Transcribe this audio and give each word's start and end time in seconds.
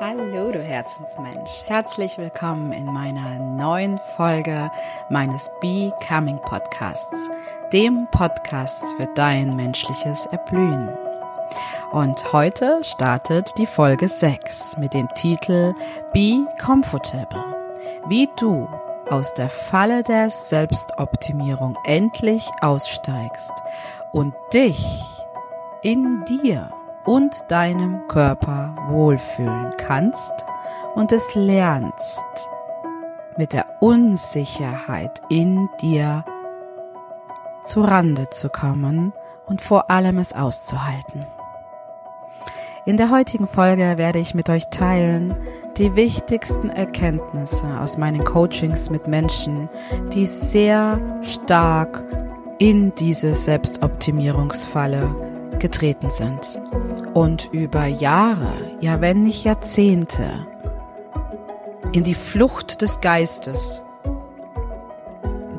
Hallo, 0.00 0.50
du 0.50 0.58
Herzensmensch. 0.58 1.62
Herzlich 1.68 2.18
willkommen 2.18 2.72
in 2.72 2.86
meiner 2.86 3.38
neuen 3.38 4.00
Folge 4.16 4.68
meines 5.08 5.52
Becoming 5.60 6.40
Podcasts, 6.40 7.30
dem 7.72 8.08
Podcast 8.10 8.96
für 8.96 9.06
dein 9.14 9.54
menschliches 9.54 10.26
Erblühen. 10.26 10.88
Und 11.92 12.32
heute 12.32 12.82
startet 12.82 13.56
die 13.56 13.66
Folge 13.66 14.08
6 14.08 14.78
mit 14.78 14.94
dem 14.94 15.08
Titel 15.14 15.74
Be 16.12 16.44
Comfortable. 16.60 17.44
Wie 18.08 18.28
du 18.36 18.68
aus 19.10 19.32
der 19.34 19.48
Falle 19.48 20.02
der 20.02 20.28
Selbstoptimierung 20.28 21.78
endlich 21.84 22.50
aussteigst 22.62 23.52
und 24.10 24.34
dich 24.52 24.84
in 25.82 26.24
dir 26.24 26.72
und 27.04 27.44
deinem 27.48 28.06
Körper 28.08 28.74
wohlfühlen 28.88 29.70
kannst 29.76 30.46
und 30.94 31.12
es 31.12 31.34
lernst, 31.34 32.24
mit 33.36 33.52
der 33.52 33.66
Unsicherheit 33.80 35.20
in 35.28 35.68
dir 35.80 36.24
zu 37.62 37.80
Rande 37.80 38.30
zu 38.30 38.48
kommen 38.48 39.12
und 39.46 39.60
vor 39.60 39.90
allem 39.90 40.18
es 40.18 40.32
auszuhalten. 40.32 41.26
In 42.86 42.96
der 42.96 43.10
heutigen 43.10 43.48
Folge 43.48 43.94
werde 43.96 44.18
ich 44.18 44.34
mit 44.34 44.50
euch 44.50 44.68
teilen 44.68 45.34
die 45.78 45.96
wichtigsten 45.96 46.68
Erkenntnisse 46.68 47.80
aus 47.80 47.98
meinen 47.98 48.24
Coachings 48.24 48.90
mit 48.90 49.08
Menschen, 49.08 49.68
die 50.12 50.26
sehr 50.26 51.00
stark 51.22 52.04
in 52.58 52.94
diese 52.94 53.34
Selbstoptimierungsfalle 53.34 55.33
getreten 55.58 56.10
sind 56.10 56.60
und 57.14 57.48
über 57.52 57.86
Jahre, 57.86 58.72
ja 58.80 59.00
wenn 59.00 59.22
nicht 59.22 59.44
Jahrzehnte, 59.44 60.46
in 61.92 62.04
die 62.04 62.14
Flucht 62.14 62.82
des 62.82 63.00
Geistes 63.00 63.84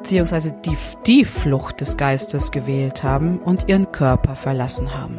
beziehungsweise 0.05 0.51
die, 0.51 0.77
die 1.07 1.25
Flucht 1.25 1.81
des 1.81 1.97
Geistes 1.97 2.51
gewählt 2.51 3.03
haben 3.03 3.39
und 3.39 3.67
ihren 3.67 3.91
Körper 3.91 4.35
verlassen 4.35 4.93
haben. 4.95 5.17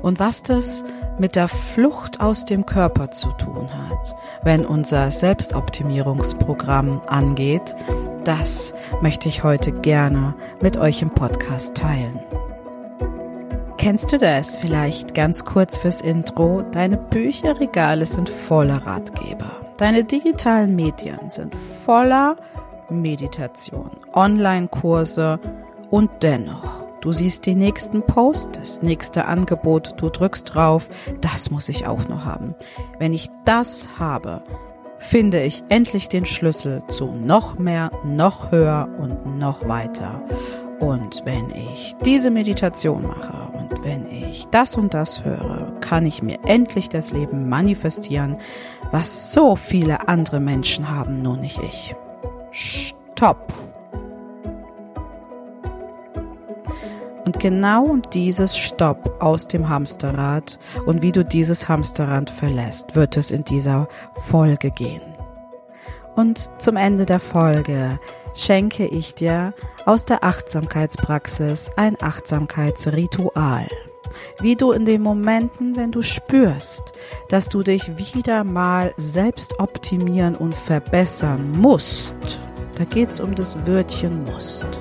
Und 0.00 0.18
was 0.18 0.42
das 0.42 0.82
mit 1.18 1.36
der 1.36 1.46
Flucht 1.46 2.18
aus 2.18 2.46
dem 2.46 2.64
Körper 2.64 3.10
zu 3.10 3.28
tun 3.32 3.68
hat, 3.70 4.16
wenn 4.42 4.64
unser 4.64 5.10
Selbstoptimierungsprogramm 5.10 7.02
angeht, 7.06 7.76
das 8.24 8.72
möchte 9.02 9.28
ich 9.28 9.44
heute 9.44 9.72
gerne 9.72 10.34
mit 10.62 10.78
euch 10.78 11.02
im 11.02 11.10
Podcast 11.10 11.76
teilen. 11.76 12.18
Kennst 13.78 14.12
du 14.12 14.18
das 14.18 14.58
vielleicht 14.58 15.14
ganz 15.14 15.44
kurz 15.44 15.78
fürs 15.78 16.02
Intro? 16.02 16.62
Deine 16.72 16.96
Bücherregale 16.96 18.04
sind 18.06 18.28
voller 18.28 18.86
Ratgeber. 18.86 19.50
Deine 19.78 20.04
digitalen 20.04 20.76
Medien 20.76 21.30
sind 21.30 21.54
voller 21.54 22.36
Meditation, 22.90 23.90
Online-Kurse 24.12 25.40
und 25.90 26.10
dennoch 26.22 26.88
Du 27.00 27.12
siehst 27.12 27.46
die 27.46 27.54
nächsten 27.54 28.02
Posts, 28.02 28.58
das 28.58 28.82
nächste 28.82 29.26
Angebot, 29.26 29.94
du 29.98 30.08
drückst 30.10 30.52
drauf, 30.54 30.88
das 31.20 31.50
muss 31.50 31.68
ich 31.68 31.86
auch 31.86 32.08
noch 32.08 32.24
haben. 32.24 32.56
Wenn 32.98 33.12
ich 33.12 33.30
das 33.44 34.00
habe, 34.00 34.42
finde 34.98 35.40
ich 35.42 35.62
endlich 35.68 36.08
den 36.08 36.26
Schlüssel 36.26 36.82
zu 36.88 37.12
noch 37.12 37.56
mehr, 37.56 37.92
noch 38.04 38.50
höher 38.50 38.88
und 38.98 39.38
noch 39.38 39.68
weiter. 39.68 40.20
Und 40.80 41.22
wenn 41.24 41.50
ich 41.50 41.96
diese 42.04 42.30
Meditation 42.30 43.06
mache 43.06 43.52
und 43.52 43.82
wenn 43.82 44.06
ich 44.06 44.46
das 44.50 44.76
und 44.76 44.94
das 44.94 45.24
höre, 45.24 45.72
kann 45.80 46.06
ich 46.06 46.22
mir 46.22 46.38
endlich 46.44 46.88
das 46.88 47.12
Leben 47.12 47.48
manifestieren, 47.48 48.38
was 48.92 49.32
so 49.32 49.56
viele 49.56 50.08
andere 50.08 50.38
Menschen 50.40 50.88
haben, 50.90 51.22
nur 51.22 51.36
nicht 51.36 51.60
ich. 51.62 51.96
Stopp! 52.50 53.52
Und 57.24 57.40
genau 57.40 57.96
dieses 58.14 58.56
Stopp 58.56 59.22
aus 59.22 59.48
dem 59.48 59.68
Hamsterrad 59.68 60.58
und 60.86 61.02
wie 61.02 61.12
du 61.12 61.24
dieses 61.24 61.68
Hamsterrad 61.68 62.30
verlässt, 62.30 62.96
wird 62.96 63.18
es 63.18 63.30
in 63.30 63.44
dieser 63.44 63.86
Folge 64.14 64.70
gehen. 64.70 65.02
Und 66.16 66.50
zum 66.56 66.76
Ende 66.76 67.04
der 67.04 67.20
Folge 67.20 68.00
schenke 68.34 68.86
ich 68.86 69.14
dir 69.14 69.54
aus 69.86 70.04
der 70.04 70.24
Achtsamkeitspraxis 70.24 71.70
ein 71.76 71.96
Achtsamkeitsritual. 72.00 73.66
Wie 74.40 74.56
du 74.56 74.72
in 74.72 74.84
den 74.84 75.02
Momenten, 75.02 75.76
wenn 75.76 75.92
du 75.92 76.02
spürst, 76.02 76.92
dass 77.28 77.48
du 77.48 77.62
dich 77.62 77.96
wieder 77.96 78.44
mal 78.44 78.94
selbst 78.96 79.60
optimieren 79.60 80.34
und 80.34 80.54
verbessern 80.54 81.52
musst, 81.52 82.42
da 82.76 82.84
geht's 82.84 83.20
um 83.20 83.34
das 83.34 83.56
Wörtchen 83.66 84.24
musst 84.24 84.80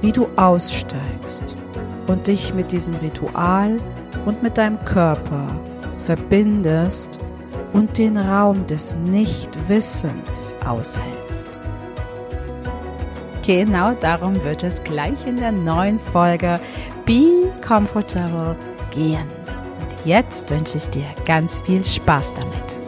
wie 0.00 0.12
du 0.12 0.28
aussteigst 0.36 1.56
und 2.06 2.26
dich 2.26 2.54
mit 2.54 2.72
diesem 2.72 2.94
Ritual 2.96 3.78
und 4.26 4.42
mit 4.42 4.58
deinem 4.58 4.82
Körper 4.84 5.48
verbindest 6.00 7.18
und 7.72 7.98
den 7.98 8.16
Raum 8.16 8.66
des 8.66 8.96
Nichtwissens 8.96 10.56
aushältst. 10.64 11.47
Genau 13.48 13.94
darum 13.94 14.44
wird 14.44 14.62
es 14.62 14.84
gleich 14.84 15.26
in 15.26 15.38
der 15.38 15.52
neuen 15.52 15.98
Folge 15.98 16.60
Be 17.06 17.50
Comfortable 17.66 18.54
gehen. 18.90 19.26
Und 19.80 20.04
jetzt 20.04 20.50
wünsche 20.50 20.76
ich 20.76 20.90
dir 20.90 21.06
ganz 21.24 21.62
viel 21.62 21.82
Spaß 21.82 22.34
damit. 22.34 22.78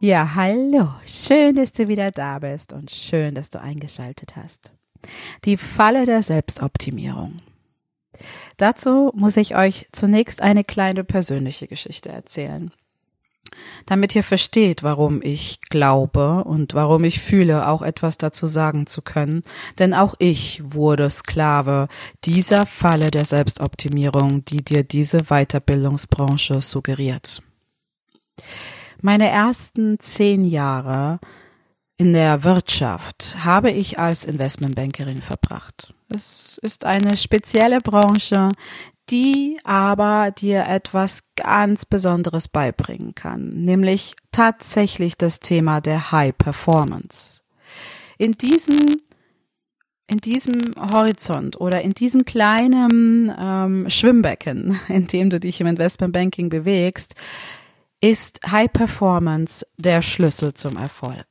Ja, 0.00 0.34
hallo. 0.34 0.88
Schön, 1.06 1.54
dass 1.54 1.70
du 1.70 1.86
wieder 1.86 2.10
da 2.10 2.40
bist 2.40 2.72
und 2.72 2.90
schön, 2.90 3.36
dass 3.36 3.50
du 3.50 3.60
eingeschaltet 3.60 4.34
hast. 4.34 4.72
Die 5.44 5.56
Falle 5.56 6.06
der 6.06 6.22
Selbstoptimierung. 6.22 7.40
Dazu 8.56 9.12
muss 9.14 9.36
ich 9.36 9.54
euch 9.56 9.86
zunächst 9.92 10.42
eine 10.42 10.64
kleine 10.64 11.04
persönliche 11.04 11.68
Geschichte 11.68 12.08
erzählen. 12.08 12.72
Damit 13.86 14.14
ihr 14.14 14.22
versteht, 14.22 14.82
warum 14.82 15.22
ich 15.22 15.60
glaube 15.70 16.44
und 16.44 16.74
warum 16.74 17.04
ich 17.04 17.20
fühle, 17.20 17.68
auch 17.68 17.82
etwas 17.82 18.18
dazu 18.18 18.46
sagen 18.46 18.86
zu 18.86 19.00
können. 19.02 19.42
Denn 19.78 19.94
auch 19.94 20.14
ich 20.18 20.62
wurde 20.64 21.08
Sklave 21.08 21.88
dieser 22.24 22.66
Falle 22.66 23.10
der 23.10 23.24
Selbstoptimierung, 23.24 24.44
die 24.44 24.62
dir 24.62 24.84
diese 24.84 25.24
Weiterbildungsbranche 25.24 26.60
suggeriert. 26.60 27.42
Meine 29.00 29.28
ersten 29.28 29.98
zehn 29.98 30.44
Jahre 30.44 31.20
in 31.98 32.12
der 32.12 32.44
Wirtschaft 32.44 33.38
habe 33.44 33.70
ich 33.70 33.98
als 33.98 34.24
Investmentbankerin 34.24 35.20
verbracht. 35.20 35.92
Es 36.08 36.58
ist 36.62 36.86
eine 36.86 37.16
spezielle 37.16 37.80
Branche, 37.80 38.50
die 39.10 39.58
aber 39.64 40.30
dir 40.30 40.66
etwas 40.66 41.24
ganz 41.34 41.84
Besonderes 41.84 42.46
beibringen 42.46 43.14
kann, 43.14 43.48
nämlich 43.62 44.14
tatsächlich 44.30 45.18
das 45.18 45.40
Thema 45.40 45.80
der 45.80 46.12
High 46.12 46.36
Performance. 46.38 47.42
In 48.16 48.32
diesem 48.32 49.00
in 50.10 50.18
diesem 50.18 50.58
Horizont 50.78 51.60
oder 51.60 51.82
in 51.82 51.92
diesem 51.92 52.24
kleinen 52.24 53.30
ähm, 53.38 53.90
Schwimmbecken, 53.90 54.80
in 54.88 55.06
dem 55.06 55.30
du 55.30 55.38
dich 55.40 55.60
im 55.60 55.66
Investmentbanking 55.66 56.48
bewegst, 56.48 57.14
ist 58.00 58.40
High 58.48 58.72
Performance 58.72 59.66
der 59.76 60.00
Schlüssel 60.00 60.54
zum 60.54 60.76
Erfolg. 60.76 61.26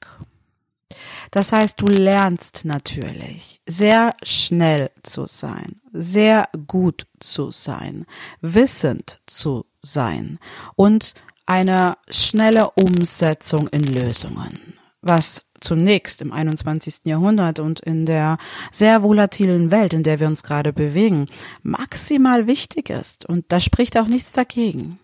Das 1.31 1.51
heißt, 1.51 1.81
du 1.81 1.85
lernst 1.87 2.65
natürlich 2.65 3.61
sehr 3.65 4.15
schnell 4.23 4.91
zu 5.03 5.25
sein, 5.27 5.81
sehr 5.91 6.49
gut 6.67 7.07
zu 7.19 7.51
sein, 7.51 8.05
wissend 8.41 9.19
zu 9.25 9.65
sein 9.79 10.39
und 10.75 11.13
eine 11.45 11.95
schnelle 12.09 12.71
Umsetzung 12.71 13.67
in 13.69 13.83
Lösungen, 13.83 14.73
was 15.01 15.45
zunächst 15.59 16.21
im 16.21 16.31
21. 16.31 17.05
Jahrhundert 17.05 17.59
und 17.59 17.79
in 17.79 18.05
der 18.05 18.37
sehr 18.71 19.01
volatilen 19.01 19.71
Welt, 19.71 19.93
in 19.93 20.03
der 20.03 20.19
wir 20.19 20.27
uns 20.27 20.43
gerade 20.43 20.73
bewegen, 20.73 21.27
maximal 21.63 22.47
wichtig 22.47 22.89
ist. 22.89 23.25
Und 23.25 23.45
da 23.49 23.59
spricht 23.59 23.97
auch 23.97 24.07
nichts 24.07 24.33
dagegen. 24.33 24.99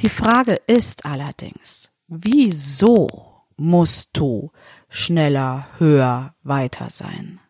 Die 0.00 0.08
Frage 0.08 0.60
ist 0.66 1.06
allerdings, 1.06 1.90
wieso 2.06 3.31
musst 3.62 4.10
du 4.14 4.50
schneller, 4.88 5.66
höher, 5.78 6.34
weiter 6.42 6.90
sein? 6.90 7.40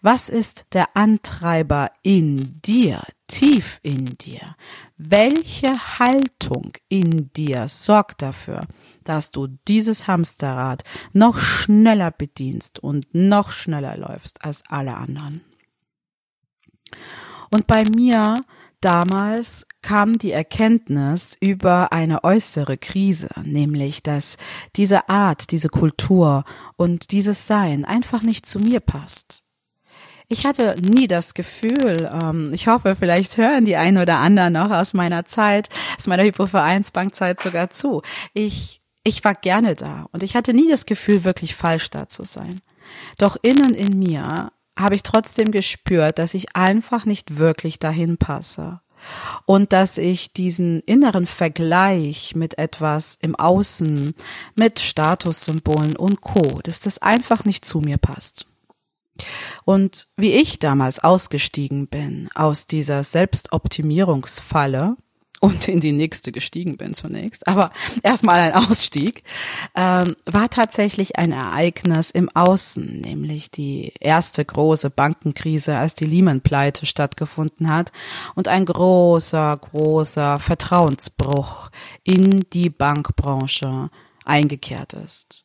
Was 0.00 0.28
ist 0.28 0.66
der 0.72 0.96
Antreiber 0.96 1.90
in 2.02 2.60
dir, 2.62 3.02
tief 3.26 3.78
in 3.82 4.16
dir? 4.18 4.56
Welche 4.96 5.98
Haltung 5.98 6.72
in 6.88 7.32
dir 7.32 7.68
sorgt 7.68 8.22
dafür, 8.22 8.66
dass 9.04 9.30
du 9.30 9.46
dieses 9.68 10.08
Hamsterrad 10.08 10.84
noch 11.12 11.38
schneller 11.38 12.10
bedienst 12.10 12.78
und 12.80 13.06
noch 13.14 13.50
schneller 13.50 13.96
läufst 13.96 14.44
als 14.44 14.64
alle 14.68 14.94
anderen? 14.94 15.42
Und 17.50 17.66
bei 17.66 17.84
mir 17.84 18.42
damals 18.84 19.66
kam 19.80 20.18
die 20.18 20.32
Erkenntnis 20.32 21.36
über 21.40 21.92
eine 21.92 22.24
äußere 22.24 22.76
Krise, 22.76 23.30
nämlich 23.42 24.02
dass 24.02 24.36
diese 24.76 25.08
Art, 25.08 25.50
diese 25.50 25.68
Kultur 25.68 26.44
und 26.76 27.12
dieses 27.12 27.46
Sein 27.46 27.84
einfach 27.84 28.22
nicht 28.22 28.46
zu 28.46 28.58
mir 28.60 28.80
passt. 28.80 29.44
Ich 30.28 30.46
hatte 30.46 30.76
nie 30.80 31.06
das 31.06 31.34
Gefühl, 31.34 32.10
ähm, 32.10 32.52
ich 32.54 32.66
hoffe, 32.66 32.94
vielleicht 32.94 33.36
hören 33.36 33.64
die 33.64 33.76
einen 33.76 33.98
oder 33.98 34.18
anderen 34.18 34.54
noch 34.54 34.70
aus 34.70 34.94
meiner 34.94 35.24
Zeit, 35.26 35.68
aus 35.98 36.06
meiner 36.06 36.22
Hypovereinsbankzeit 36.22 37.40
sogar 37.42 37.70
zu. 37.70 38.02
Ich, 38.32 38.80
ich 39.04 39.24
war 39.24 39.34
gerne 39.34 39.74
da 39.74 40.06
und 40.12 40.22
ich 40.22 40.34
hatte 40.34 40.54
nie 40.54 40.70
das 40.70 40.86
Gefühl, 40.86 41.24
wirklich 41.24 41.54
falsch 41.54 41.90
da 41.90 42.08
zu 42.08 42.24
sein. 42.24 42.60
Doch 43.18 43.36
innen 43.42 43.74
in 43.74 43.98
mir 43.98 44.52
habe 44.78 44.94
ich 44.94 45.02
trotzdem 45.02 45.52
gespürt, 45.52 46.18
dass 46.18 46.34
ich 46.34 46.56
einfach 46.56 47.04
nicht 47.04 47.38
wirklich 47.38 47.78
dahin 47.78 48.16
passe 48.16 48.80
und 49.46 49.72
dass 49.72 49.98
ich 49.98 50.32
diesen 50.32 50.80
inneren 50.80 51.26
Vergleich 51.26 52.34
mit 52.34 52.58
etwas 52.58 53.18
im 53.20 53.34
Außen, 53.34 54.14
mit 54.54 54.80
Statussymbolen 54.80 55.96
und 55.96 56.20
Co, 56.20 56.60
dass 56.62 56.80
das 56.80 56.98
einfach 56.98 57.44
nicht 57.44 57.64
zu 57.64 57.80
mir 57.80 57.98
passt. 57.98 58.46
Und 59.64 60.08
wie 60.16 60.32
ich 60.32 60.58
damals 60.58 61.00
ausgestiegen 61.00 61.88
bin 61.88 62.28
aus 62.34 62.66
dieser 62.66 63.04
Selbstoptimierungsfalle, 63.04 64.96
und 65.42 65.66
in 65.66 65.80
die 65.80 65.90
nächste 65.90 66.30
gestiegen 66.30 66.76
bin 66.76 66.94
zunächst. 66.94 67.48
Aber 67.48 67.72
erstmal 68.04 68.38
ein 68.38 68.54
Ausstieg, 68.54 69.24
ähm, 69.74 70.14
war 70.24 70.48
tatsächlich 70.48 71.18
ein 71.18 71.32
Ereignis 71.32 72.12
im 72.12 72.28
Außen, 72.32 73.00
nämlich 73.00 73.50
die 73.50 73.92
erste 73.98 74.44
große 74.44 74.88
Bankenkrise, 74.88 75.76
als 75.76 75.96
die 75.96 76.06
Lehman-Pleite 76.06 76.86
stattgefunden 76.86 77.68
hat 77.68 77.90
und 78.36 78.46
ein 78.46 78.64
großer, 78.64 79.56
großer 79.56 80.38
Vertrauensbruch 80.38 81.70
in 82.04 82.44
die 82.52 82.70
Bankbranche 82.70 83.90
eingekehrt 84.24 84.92
ist. 84.92 85.44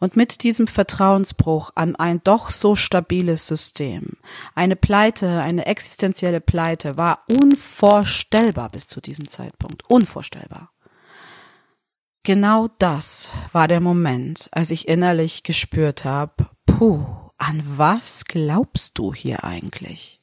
Und 0.00 0.16
mit 0.16 0.42
diesem 0.42 0.66
Vertrauensbruch 0.66 1.70
an 1.74 1.96
ein 1.96 2.20
doch 2.22 2.50
so 2.50 2.76
stabiles 2.76 3.46
System, 3.46 4.16
eine 4.54 4.76
Pleite, 4.76 5.40
eine 5.40 5.66
existenzielle 5.66 6.40
Pleite 6.40 6.96
war 6.96 7.24
unvorstellbar 7.28 8.70
bis 8.70 8.86
zu 8.86 9.00
diesem 9.00 9.28
Zeitpunkt. 9.28 9.84
Unvorstellbar. 9.88 10.72
Genau 12.22 12.68
das 12.78 13.32
war 13.52 13.68
der 13.68 13.80
Moment, 13.80 14.48
als 14.52 14.70
ich 14.70 14.86
innerlich 14.86 15.44
gespürt 15.44 16.04
habe, 16.04 16.50
puh, 16.66 17.04
an 17.38 17.62
was 17.76 18.24
glaubst 18.24 18.98
du 18.98 19.14
hier 19.14 19.44
eigentlich? 19.44 20.20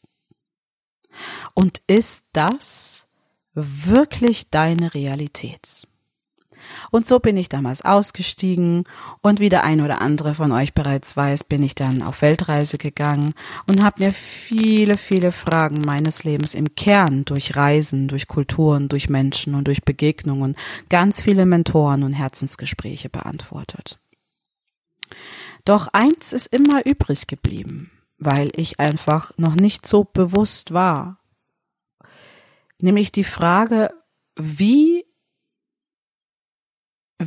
Und 1.54 1.82
ist 1.88 2.26
das 2.34 3.08
wirklich 3.54 4.52
deine 4.52 4.94
Realität? 4.94 5.88
Und 6.92 7.08
so 7.08 7.20
bin 7.20 7.38
ich 7.38 7.50
damals 7.50 7.84
ausgestiegen 7.84 8.86
und 9.22 9.40
wie 9.40 9.50
der 9.50 9.64
ein 9.64 9.82
oder 9.82 10.02
andere 10.02 10.36
von 10.36 10.52
euch 10.52 10.74
bereits 10.74 11.16
weiß, 11.18 11.46
bin 11.46 11.64
ich 11.64 11.76
dann 11.76 12.02
auf 12.02 12.22
Weltreise 12.22 12.78
gegangen 12.78 13.34
und 13.68 13.84
habe 13.84 14.04
mir 14.04 14.12
viele, 14.12 14.98
viele 14.98 15.32
Fragen 15.32 15.82
meines 15.82 16.24
Lebens 16.24 16.56
im 16.56 16.76
Kern 16.76 17.26
durch 17.26 17.56
Reisen, 17.56 18.08
durch 18.08 18.28
Kulturen, 18.28 18.88
durch 18.88 19.10
Menschen 19.10 19.56
und 19.56 19.68
durch 19.68 19.84
Begegnungen, 19.84 20.56
ganz 20.90 21.22
viele 21.22 21.46
Mentoren 21.46 22.04
und 22.04 22.14
Herzensgespräche 22.14 23.10
beantwortet. 23.10 24.00
Doch 25.66 25.88
eins 25.94 26.32
ist 26.32 26.48
immer 26.48 26.86
übrig 26.86 27.28
geblieben, 27.28 27.92
weil 28.20 28.50
ich 28.56 28.80
einfach 28.80 29.32
noch 29.38 29.56
nicht 29.56 29.88
so 29.88 30.04
bewusst 30.04 30.74
war. 30.74 31.18
Nämlich 32.80 33.12
die 33.12 33.24
Frage, 33.24 33.90
wie 34.36 34.95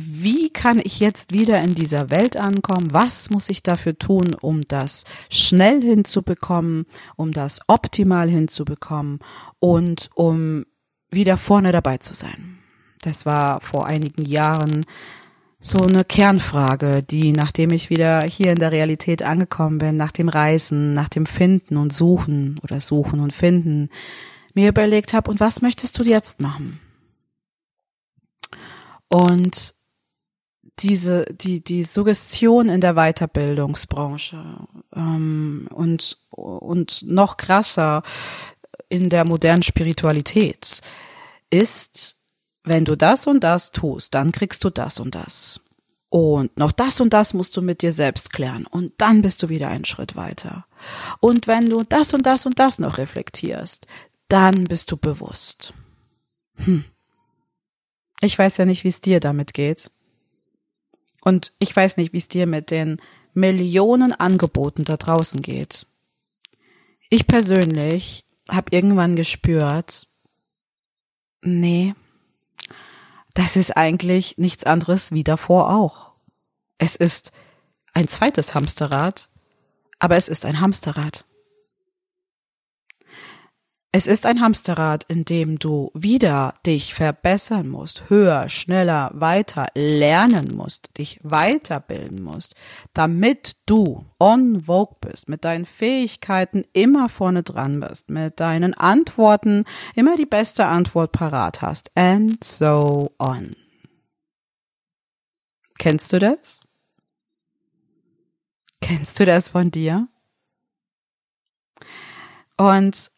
wie 0.01 0.49
kann 0.49 0.79
ich 0.83 0.99
jetzt 0.99 1.33
wieder 1.33 1.61
in 1.61 1.75
dieser 1.75 2.09
Welt 2.09 2.37
ankommen? 2.37 2.93
Was 2.93 3.29
muss 3.29 3.49
ich 3.49 3.63
dafür 3.63 3.97
tun, 3.97 4.35
um 4.39 4.61
das 4.61 5.03
schnell 5.29 5.81
hinzubekommen, 5.81 6.85
um 7.15 7.31
das 7.31 7.61
optimal 7.67 8.29
hinzubekommen 8.29 9.19
und 9.59 10.09
um 10.15 10.65
wieder 11.11 11.37
vorne 11.37 11.71
dabei 11.71 11.97
zu 11.97 12.13
sein? 12.13 12.59
Das 13.01 13.25
war 13.25 13.61
vor 13.61 13.87
einigen 13.87 14.25
Jahren 14.25 14.85
so 15.59 15.79
eine 15.79 16.05
Kernfrage, 16.05 17.03
die, 17.03 17.33
nachdem 17.33 17.71
ich 17.71 17.89
wieder 17.89 18.21
hier 18.23 18.51
in 18.51 18.59
der 18.59 18.71
Realität 18.71 19.23
angekommen 19.23 19.77
bin, 19.77 19.97
nach 19.97 20.11
dem 20.11 20.29
Reisen, 20.29 20.93
nach 20.93 21.09
dem 21.09 21.25
Finden 21.25 21.75
und 21.75 21.91
Suchen 21.93 22.55
oder 22.63 22.79
Suchen 22.79 23.19
und 23.19 23.33
Finden, 23.33 23.89
mir 24.53 24.69
überlegt 24.69 25.13
habe, 25.13 25.29
und 25.29 25.39
was 25.39 25.61
möchtest 25.61 25.99
du 25.99 26.03
jetzt 26.03 26.39
machen? 26.39 26.79
Und 29.09 29.75
diese, 30.79 31.25
die, 31.25 31.63
die 31.63 31.83
Suggestion 31.83 32.69
in 32.69 32.81
der 32.81 32.93
Weiterbildungsbranche 32.93 34.67
ähm, 34.95 35.67
und, 35.71 36.17
und 36.29 37.03
noch 37.03 37.37
krasser 37.37 38.03
in 38.89 39.09
der 39.09 39.25
modernen 39.25 39.63
Spiritualität 39.63 40.81
ist, 41.49 42.17
wenn 42.63 42.85
du 42.85 42.95
das 42.95 43.27
und 43.27 43.43
das 43.43 43.71
tust, 43.71 44.13
dann 44.15 44.31
kriegst 44.31 44.63
du 44.63 44.69
das 44.69 44.99
und 44.99 45.15
das. 45.15 45.61
Und 46.09 46.57
noch 46.57 46.71
das 46.71 46.99
und 47.01 47.13
das 47.13 47.33
musst 47.35 47.55
du 47.55 47.61
mit 47.61 47.83
dir 47.83 47.91
selbst 47.91 48.33
klären. 48.33 48.65
Und 48.65 48.93
dann 48.97 49.21
bist 49.21 49.43
du 49.43 49.49
wieder 49.49 49.67
einen 49.69 49.85
Schritt 49.85 50.15
weiter. 50.15 50.65
Und 51.19 51.45
wenn 51.45 51.69
du 51.69 51.83
das 51.83 52.13
und 52.13 52.25
das 52.25 52.47
und 52.47 52.57
das 52.57 52.79
noch 52.79 52.97
reflektierst, 52.97 53.85
dann 54.27 54.63
bist 54.63 54.91
du 54.91 54.97
bewusst. 54.97 55.73
Hm. 56.55 56.83
Ich 58.21 58.37
weiß 58.37 58.57
ja 58.57 58.65
nicht, 58.65 58.83
wie 58.83 58.89
es 58.89 59.01
dir 59.01 59.19
damit 59.19 59.53
geht. 59.53 59.91
Und 61.23 61.53
ich 61.59 61.75
weiß 61.75 61.97
nicht, 61.97 62.13
wie 62.13 62.17
es 62.17 62.27
dir 62.27 62.47
mit 62.47 62.71
den 62.71 63.01
Millionen 63.33 64.13
Angeboten 64.13 64.85
da 64.85 64.97
draußen 64.97 65.41
geht. 65.41 65.85
Ich 67.09 67.27
persönlich 67.27 68.25
habe 68.49 68.75
irgendwann 68.75 69.15
gespürt, 69.15 70.07
nee, 71.41 71.95
das 73.33 73.55
ist 73.55 73.77
eigentlich 73.77 74.37
nichts 74.37 74.63
anderes 74.63 75.11
wie 75.11 75.23
davor 75.23 75.73
auch. 75.73 76.13
Es 76.77 76.95
ist 76.95 77.31
ein 77.93 78.07
zweites 78.07 78.55
Hamsterrad, 78.55 79.29
aber 79.99 80.17
es 80.17 80.29
ist 80.29 80.45
ein 80.45 80.59
Hamsterrad. 80.59 81.25
Es 83.91 84.05
ist 84.05 84.27
ein 84.27 84.39
Hamsterrad, 84.39 85.05
in 85.05 85.25
dem 85.25 85.57
du 85.57 85.89
wieder 85.95 86.53
dich 86.63 86.93
verbessern 86.93 87.67
musst, 87.67 88.11
höher, 88.11 88.47
schneller, 88.47 89.09
weiter 89.15 89.65
lernen 89.73 90.55
musst, 90.55 90.95
dich 90.99 91.19
weiterbilden 91.23 92.21
musst, 92.21 92.53
damit 92.93 93.57
du 93.65 94.05
on 94.19 94.65
vogue 94.65 94.97
bist, 95.01 95.27
mit 95.27 95.43
deinen 95.43 95.65
Fähigkeiten 95.65 96.65
immer 96.73 97.09
vorne 97.09 97.41
dran 97.41 97.79
bist, 97.79 98.11
mit 98.11 98.39
deinen 98.39 98.75
Antworten 98.75 99.65
immer 99.95 100.17
die 100.17 100.27
beste 100.27 100.67
Antwort 100.67 101.11
parat 101.11 101.63
hast, 101.63 101.91
and 101.97 102.43
so 102.43 103.11
on. 103.17 103.55
Kennst 105.79 106.13
du 106.13 106.19
das? 106.19 106.61
Kennst 108.81 109.19
du 109.19 109.25
das 109.25 109.49
von 109.49 109.71
dir? 109.71 110.07
Und 112.55 113.09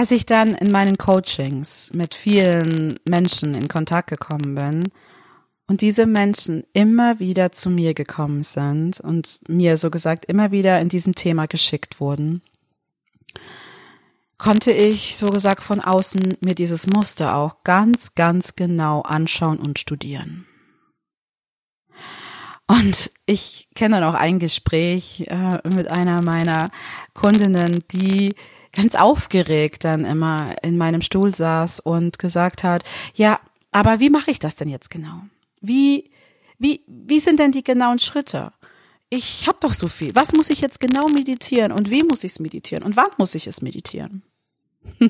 als 0.00 0.12
ich 0.12 0.24
dann 0.24 0.54
in 0.54 0.72
meinen 0.72 0.96
Coachings 0.96 1.90
mit 1.92 2.14
vielen 2.14 2.98
Menschen 3.06 3.52
in 3.52 3.68
Kontakt 3.68 4.08
gekommen 4.08 4.54
bin 4.54 4.90
und 5.66 5.82
diese 5.82 6.06
Menschen 6.06 6.64
immer 6.72 7.20
wieder 7.20 7.52
zu 7.52 7.68
mir 7.68 7.92
gekommen 7.92 8.42
sind 8.42 8.98
und 8.98 9.40
mir 9.46 9.76
so 9.76 9.90
gesagt 9.90 10.24
immer 10.24 10.52
wieder 10.52 10.80
in 10.80 10.88
diesem 10.88 11.14
Thema 11.14 11.46
geschickt 11.46 12.00
wurden, 12.00 12.40
konnte 14.38 14.72
ich 14.72 15.18
so 15.18 15.28
gesagt 15.28 15.62
von 15.62 15.80
außen 15.80 16.38
mir 16.40 16.54
dieses 16.54 16.86
Muster 16.86 17.36
auch 17.36 17.62
ganz, 17.62 18.14
ganz 18.14 18.56
genau 18.56 19.02
anschauen 19.02 19.58
und 19.58 19.78
studieren. 19.78 20.46
Und 22.66 23.10
ich 23.26 23.68
kenne 23.74 24.00
noch 24.00 24.14
ein 24.14 24.38
Gespräch 24.38 25.26
äh, 25.26 25.58
mit 25.68 25.88
einer 25.88 26.22
meiner 26.22 26.70
Kundinnen, 27.12 27.84
die 27.90 28.34
ganz 28.72 28.94
aufgeregt 28.94 29.84
dann 29.84 30.04
immer 30.04 30.54
in 30.62 30.76
meinem 30.76 31.02
Stuhl 31.02 31.34
saß 31.34 31.80
und 31.80 32.18
gesagt 32.18 32.62
hat, 32.62 32.84
ja, 33.14 33.40
aber 33.72 34.00
wie 34.00 34.10
mache 34.10 34.30
ich 34.30 34.38
das 34.38 34.56
denn 34.56 34.68
jetzt 34.68 34.90
genau? 34.90 35.22
Wie, 35.60 36.10
wie, 36.58 36.84
wie 36.86 37.20
sind 37.20 37.40
denn 37.40 37.52
die 37.52 37.64
genauen 37.64 37.98
Schritte? 37.98 38.52
Ich 39.08 39.48
habe 39.48 39.58
doch 39.60 39.72
so 39.72 39.88
viel. 39.88 40.14
Was 40.14 40.32
muss 40.32 40.50
ich 40.50 40.60
jetzt 40.60 40.78
genau 40.80 41.08
meditieren 41.08 41.72
und 41.72 41.90
wie 41.90 42.04
muss 42.04 42.22
ich 42.24 42.32
es 42.32 42.38
meditieren 42.38 42.84
und 42.84 42.96
wann 42.96 43.10
muss 43.18 43.34
ich 43.34 43.46
es 43.46 43.60
meditieren? 43.60 44.22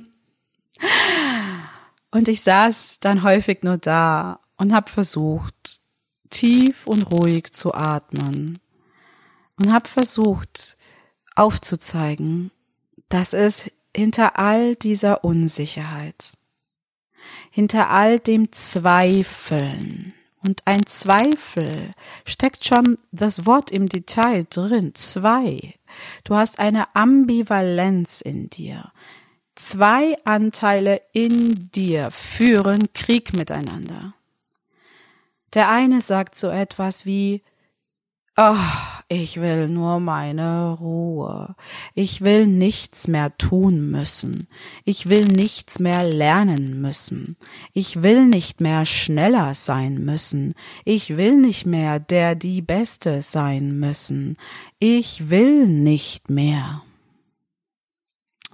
und 2.11 2.29
ich 2.29 2.41
saß 2.41 3.01
dann 3.01 3.23
häufig 3.23 3.63
nur 3.63 3.77
da 3.77 4.41
und 4.57 4.75
habe 4.75 4.91
versucht, 4.91 5.81
tief 6.31 6.87
und 6.87 7.11
ruhig 7.11 7.53
zu 7.53 7.75
atmen 7.75 8.59
und 9.57 9.73
habe 9.73 9.89
versucht 9.89 10.79
aufzuzeigen, 11.35 12.51
dass 13.11 13.35
es 13.35 13.71
hinter 13.95 14.39
all 14.39 14.75
dieser 14.75 15.25
Unsicherheit, 15.25 16.39
hinter 17.51 17.91
all 17.91 18.19
dem 18.19 18.51
Zweifeln, 18.53 20.15
und 20.43 20.63
ein 20.65 20.87
Zweifel 20.87 21.93
steckt 22.25 22.65
schon 22.65 22.99
das 23.13 23.45
Wort 23.45 23.71
im 23.71 23.89
Detail 23.89 24.47
drin, 24.49 24.95
zwei. 24.95 25.75
Du 26.25 26.35
hast 26.35 26.59
eine 26.59 26.95
Ambivalenz 26.97 28.21
in 28.23 28.49
dir. 28.49 28.91
Zwei 29.55 30.17
Anteile 30.25 31.03
in 31.13 31.71
dir 31.73 32.11
führen 32.11 32.93
Krieg 32.95 33.35
miteinander. 33.35 34.15
Der 35.53 35.69
eine 35.69 36.01
sagt 36.01 36.39
so 36.39 36.49
etwas 36.49 37.05
wie, 37.05 37.43
oh, 38.37 38.57
ich 39.13 39.41
will 39.41 39.69
nur 39.69 39.99
meine 39.99 40.71
Ruhe. 40.79 41.57
Ich 41.97 42.21
will 42.21 42.47
nichts 42.47 43.09
mehr 43.09 43.37
tun 43.39 43.91
müssen. 43.91 44.47
Ich 44.85 45.09
will 45.09 45.25
nichts 45.25 45.81
mehr 45.81 46.05
lernen 46.05 46.81
müssen. 46.81 47.37
Ich 47.73 48.05
will 48.05 48.27
nicht 48.27 48.61
mehr 48.61 48.87
schneller 48.87 49.57
sein 49.57 50.05
müssen. 50.05 50.55
Ich 50.85 51.17
will 51.17 51.35
nicht 51.35 51.67
mehr 51.67 51.99
der 51.99 52.37
die 52.37 52.63
Beste 52.63 53.21
sein 53.21 53.81
müssen. 53.81 54.37
Ich 54.79 55.29
will 55.29 55.67
nicht 55.67 56.31
mehr. 56.31 56.83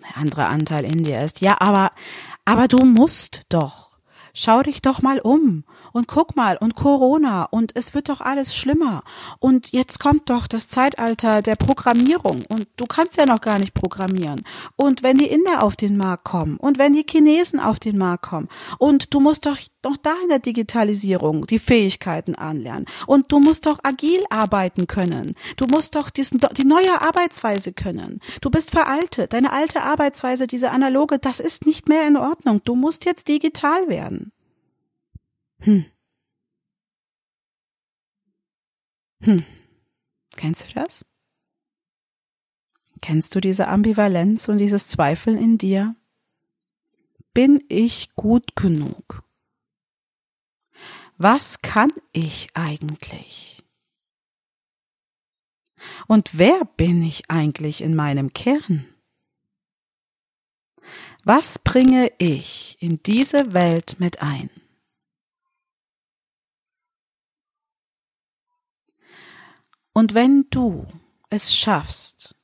Der 0.09 0.17
andere 0.17 0.49
Anteil 0.49 0.87
in 0.87 1.05
dir 1.05 1.21
ist, 1.21 1.43
ja, 1.43 1.61
aber, 1.61 1.93
aber 2.47 2.67
du 2.67 2.79
musst 2.79 3.43
doch. 3.51 3.99
Schau 4.33 4.63
dich 4.63 4.81
doch 4.81 5.03
mal 5.03 5.19
um 5.19 5.65
und 5.97 6.09
guck 6.09 6.37
mal 6.37 6.59
und 6.59 6.75
Corona 6.75 7.45
und 7.45 7.75
es 7.75 7.95
wird 7.95 8.11
doch 8.11 8.21
alles 8.21 8.55
schlimmer 8.55 9.03
und 9.39 9.73
jetzt 9.73 9.99
kommt 9.99 10.29
doch 10.29 10.47
das 10.47 10.69
Zeitalter 10.69 11.41
der 11.41 11.57
Programmierung 11.57 12.45
und 12.51 12.67
du 12.77 12.85
kannst 12.85 13.17
ja 13.17 13.25
noch 13.25 13.41
gar 13.41 13.59
nicht 13.59 13.73
programmieren 13.73 14.43
und 14.77 15.03
wenn 15.03 15.17
die 15.17 15.31
Inder 15.31 15.63
auf 15.63 15.75
den 15.75 15.97
Markt 15.97 16.25
kommen 16.25 16.59
und 16.59 16.77
wenn 16.77 16.93
die 16.93 17.07
Chinesen 17.09 17.61
auf 17.61 17.79
den 17.79 17.97
Markt 17.97 18.25
kommen 18.25 18.49
und 18.79 19.15
du 19.15 19.21
musst 19.21 19.47
doch 19.47 19.57
noch 19.87 19.97
da 19.97 20.15
in 20.23 20.29
der 20.29 20.41
Digitalisierung 20.41 21.47
die 21.47 21.59
Fähigkeiten 21.59 22.35
anlernen 22.35 22.85
und 23.07 23.33
du 23.33 23.39
musst 23.39 23.65
doch 23.65 23.79
agil 23.83 24.23
arbeiten 24.31 24.87
können. 24.87 25.35
Du 25.57 25.67
musst 25.67 25.95
doch 25.95 26.11
diesen, 26.11 26.41
die 26.57 26.65
neue 26.65 27.01
Arbeitsweise 27.01 27.73
können. 27.73 28.21
Du 28.41 28.51
bist 28.51 28.73
veraltet. 28.73 29.33
Deine 29.33 29.53
alte 29.53 29.83
Arbeitsweise, 29.83 30.49
diese 30.49 30.73
analoge, 30.73 31.19
das 31.19 31.39
ist 31.39 31.67
nicht 31.67 31.89
mehr 31.89 32.07
in 32.07 32.17
Ordnung. 32.17 32.61
Du 32.65 32.75
musst 32.75 33.05
jetzt 33.05 33.29
digital 33.29 33.89
werden. 33.89 34.33
Hm. 35.61 35.87
Hm. 39.23 39.45
Kennst 40.37 40.69
du 40.69 40.75
das? 40.75 41.05
Kennst 43.01 43.35
du 43.35 43.41
diese 43.41 43.69
Ambivalenz 43.69 44.49
und 44.49 44.59
dieses 44.59 44.87
Zweifeln 44.87 45.39
in 45.39 45.59
dir? 45.59 45.95
Bin 47.35 47.63
ich 47.69 48.15
gut 48.15 48.57
genug? 48.57 49.23
Was 51.19 51.63
kann 51.63 51.91
ich 52.13 52.49
eigentlich? 52.55 53.65
Und 56.07 56.39
wer 56.39 56.65
bin 56.77 57.03
ich 57.03 57.31
eigentlich 57.31 57.81
in 57.81 57.95
meinem 57.95 58.33
Kern? 58.33 58.87
Was 61.25 61.59
bringe 61.59 62.13
ich 62.19 62.77
in 62.81 63.03
diese 63.03 63.53
Welt 63.53 63.97
mit 63.99 64.23
ein? 64.23 64.51
Und 69.97 70.13
wenn 70.13 70.45
du 70.51 70.87
es 71.31 71.57
schaffst, 71.57 72.37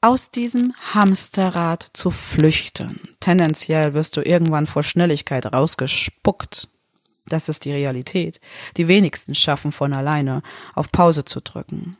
aus 0.00 0.30
diesem 0.30 0.72
Hamsterrad 0.94 1.90
zu 1.92 2.12
flüchten, 2.12 3.00
tendenziell 3.18 3.94
wirst 3.94 4.16
du 4.16 4.20
irgendwann 4.20 4.68
vor 4.68 4.84
Schnelligkeit 4.84 5.52
rausgespuckt. 5.52 6.68
Das 7.26 7.48
ist 7.48 7.64
die 7.64 7.72
Realität. 7.72 8.40
Die 8.76 8.86
wenigsten 8.86 9.34
schaffen 9.34 9.72
von 9.72 9.92
alleine, 9.92 10.44
auf 10.76 10.92
Pause 10.92 11.24
zu 11.24 11.40
drücken. 11.40 11.96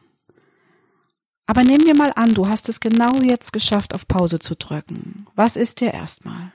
Aber 1.47 1.64
nehmen 1.64 1.85
wir 1.85 1.97
mal 1.97 2.12
an, 2.14 2.35
du 2.35 2.47
hast 2.47 2.68
es 2.68 2.78
genau 2.78 3.21
jetzt 3.21 3.52
geschafft, 3.52 3.97
auf 3.97 4.06
Pause 4.06 4.38
zu 4.38 4.54
drücken. 4.54 5.26
Was 5.35 5.56
ist 5.56 5.80
dir 5.80 5.92
erstmal? 5.92 6.52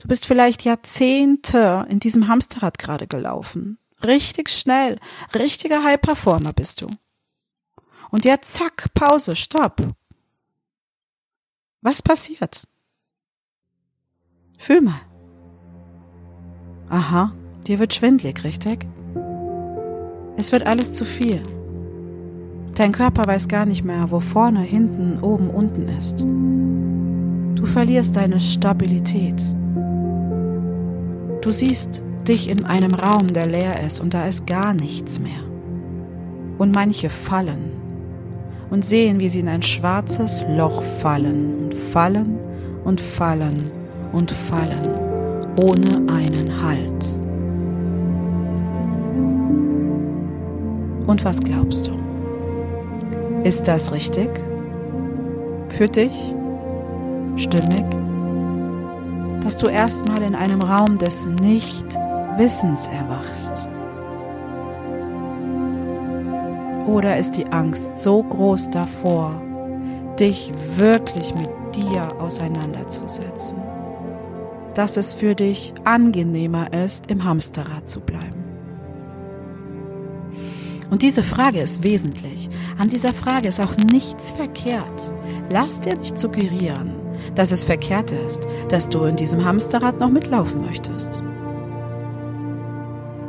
Du 0.00 0.08
bist 0.08 0.26
vielleicht 0.26 0.62
Jahrzehnte 0.62 1.86
in 1.88 2.00
diesem 2.00 2.28
Hamsterrad 2.28 2.78
gerade 2.78 3.06
gelaufen. 3.06 3.78
Richtig 4.04 4.48
schnell. 4.50 4.98
Richtiger 5.34 5.82
High 5.82 6.00
Performer 6.00 6.52
bist 6.52 6.80
du. 6.80 6.86
Und 8.10 8.24
jetzt 8.24 8.52
zack, 8.52 8.92
Pause, 8.94 9.36
Stopp. 9.36 9.82
Was 11.82 12.02
passiert? 12.02 12.66
Fühl 14.58 14.80
mal. 14.80 15.00
Aha, 16.88 17.32
dir 17.66 17.78
wird 17.78 17.94
schwindlig, 17.94 18.42
richtig? 18.44 18.86
Es 20.36 20.52
wird 20.52 20.66
alles 20.66 20.92
zu 20.92 21.04
viel. 21.04 21.42
Dein 22.74 22.92
Körper 22.92 23.26
weiß 23.26 23.48
gar 23.48 23.66
nicht 23.66 23.84
mehr, 23.84 24.10
wo 24.10 24.20
vorne, 24.20 24.60
hinten, 24.62 25.20
oben, 25.20 25.50
unten 25.50 25.82
ist. 25.88 26.20
Du 27.58 27.66
verlierst 27.66 28.16
deine 28.16 28.38
Stabilität. 28.38 29.42
Du 31.42 31.50
siehst 31.50 32.02
dich 32.28 32.50
in 32.50 32.64
einem 32.66 32.94
Raum, 32.94 33.28
der 33.28 33.46
leer 33.46 33.82
ist 33.84 34.00
und 34.00 34.12
da 34.14 34.26
ist 34.26 34.46
gar 34.46 34.74
nichts 34.74 35.18
mehr. 35.18 35.40
Und 36.58 36.72
manche 36.72 37.08
fallen 37.08 37.72
und 38.70 38.84
sehen, 38.84 39.18
wie 39.20 39.28
sie 39.28 39.40
in 39.40 39.48
ein 39.48 39.62
schwarzes 39.62 40.44
Loch 40.48 40.82
fallen 40.82 41.64
und 41.64 41.74
fallen 41.74 42.38
und 42.84 43.00
fallen 43.00 43.56
und 44.12 44.30
fallen, 44.30 44.94
ohne 45.62 46.12
einen 46.12 46.62
Halt. 46.62 47.04
Und 51.06 51.24
was 51.24 51.40
glaubst 51.40 51.88
du? 51.88 51.92
Ist 53.44 53.66
das 53.66 53.92
richtig? 53.92 54.28
Für 55.70 55.88
dich? 55.88 56.34
Stimmig? 57.36 57.86
Dass 59.42 59.56
du 59.56 59.68
erstmal 59.68 60.22
in 60.22 60.34
einem 60.34 60.60
Raum 60.60 60.98
des 60.98 61.26
Nicht 61.26 61.98
Wissens 62.38 62.86
erwachst? 62.86 63.66
Oder 66.86 67.18
ist 67.18 67.32
die 67.32 67.46
Angst 67.46 67.98
so 67.98 68.22
groß 68.22 68.70
davor, 68.70 69.42
dich 70.20 70.52
wirklich 70.76 71.34
mit 71.34 71.50
dir 71.74 72.08
auseinanderzusetzen, 72.20 73.58
dass 74.74 74.96
es 74.96 75.14
für 75.14 75.34
dich 75.34 75.74
angenehmer 75.82 76.72
ist, 76.72 77.10
im 77.10 77.24
Hamsterrad 77.24 77.88
zu 77.88 78.00
bleiben? 78.00 78.44
Und 80.90 81.02
diese 81.02 81.24
Frage 81.24 81.58
ist 81.58 81.82
wesentlich. 81.82 82.48
An 82.78 82.88
dieser 82.88 83.12
Frage 83.12 83.48
ist 83.48 83.60
auch 83.60 83.76
nichts 83.92 84.30
verkehrt. 84.30 85.12
Lass 85.50 85.80
dir 85.80 85.96
nicht 85.96 86.16
suggerieren, 86.16 86.94
dass 87.34 87.50
es 87.50 87.64
verkehrt 87.64 88.12
ist, 88.12 88.46
dass 88.68 88.88
du 88.88 89.04
in 89.04 89.16
diesem 89.16 89.44
Hamsterrad 89.44 89.98
noch 89.98 90.08
mitlaufen 90.08 90.62
möchtest. 90.64 91.22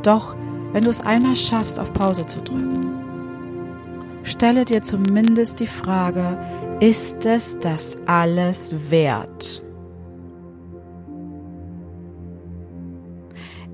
Doch 0.04 0.36
wenn 0.72 0.84
du 0.84 0.90
es 0.90 1.02
einmal 1.02 1.36
schaffst, 1.36 1.80
auf 1.80 1.94
Pause 1.94 2.26
zu 2.26 2.42
drücken, 2.42 2.94
stelle 4.24 4.66
dir 4.66 4.82
zumindest 4.82 5.60
die 5.60 5.68
Frage, 5.68 6.38
ist 6.80 7.26
es 7.26 7.58
das 7.60 7.98
alles 8.06 8.76
wert? 8.90 9.64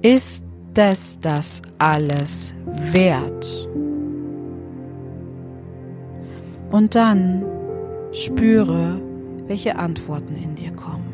Ist 0.01 0.45
es 0.75 1.19
das 1.19 1.61
alles 1.79 2.55
wert? 2.91 3.69
Und 6.71 6.95
dann 6.95 7.45
spüre, 8.11 8.99
welche 9.47 9.77
Antworten 9.77 10.35
in 10.35 10.55
dir 10.55 10.71
kommen. 10.71 11.04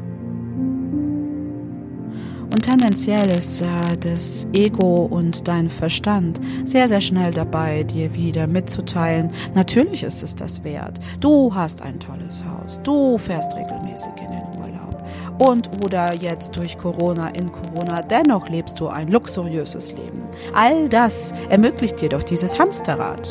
Und 2.51 2.63
tendenziell 2.63 3.29
ist 3.29 3.61
äh, 3.61 3.97
das 3.97 4.45
Ego 4.51 5.05
und 5.05 5.47
dein 5.47 5.69
Verstand 5.69 6.39
sehr, 6.65 6.89
sehr 6.89 6.99
schnell 6.99 7.31
dabei, 7.31 7.83
dir 7.83 8.13
wieder 8.13 8.45
mitzuteilen, 8.45 9.31
natürlich 9.55 10.03
ist 10.03 10.21
es 10.21 10.35
das 10.35 10.63
wert. 10.65 10.99
Du 11.21 11.55
hast 11.55 11.81
ein 11.81 11.97
tolles 11.99 12.43
Haus, 12.43 12.81
du 12.83 13.17
fährst 13.17 13.55
regelmäßig 13.55 14.11
in 14.17 14.31
den 14.31 14.59
Urlaub. 14.59 15.01
Und 15.39 15.69
oder 15.85 16.13
jetzt 16.13 16.57
durch 16.57 16.77
Corona, 16.77 17.29
in 17.29 17.51
Corona, 17.51 18.01
dennoch 18.01 18.49
lebst 18.49 18.79
du 18.81 18.89
ein 18.89 19.07
luxuriöses 19.07 19.93
Leben. 19.93 20.21
All 20.53 20.89
das 20.89 21.33
ermöglicht 21.49 22.01
dir 22.01 22.09
doch 22.09 22.23
dieses 22.23 22.59
Hamsterrad. 22.59 23.29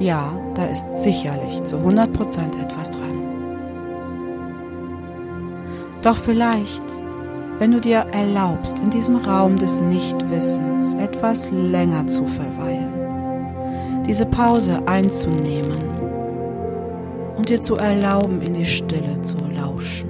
Ja, 0.00 0.36
da 0.56 0.66
ist 0.66 0.86
sicherlich 0.96 1.62
zu 1.62 1.76
100% 1.76 2.60
etwas 2.60 2.90
dran. 2.90 3.14
Doch 6.02 6.16
vielleicht, 6.16 6.82
wenn 7.58 7.72
du 7.72 7.80
dir 7.80 8.06
erlaubst, 8.12 8.78
in 8.80 8.90
diesem 8.90 9.16
Raum 9.16 9.56
des 9.56 9.80
Nichtwissens 9.80 10.94
etwas 10.96 11.50
länger 11.50 12.06
zu 12.06 12.26
verweilen, 12.26 14.02
diese 14.06 14.26
Pause 14.26 14.80
einzunehmen 14.86 15.82
und 17.36 17.48
dir 17.48 17.60
zu 17.60 17.76
erlauben, 17.76 18.42
in 18.42 18.54
die 18.54 18.64
Stille 18.64 19.20
zu 19.22 19.36
lauschen. 19.54 20.08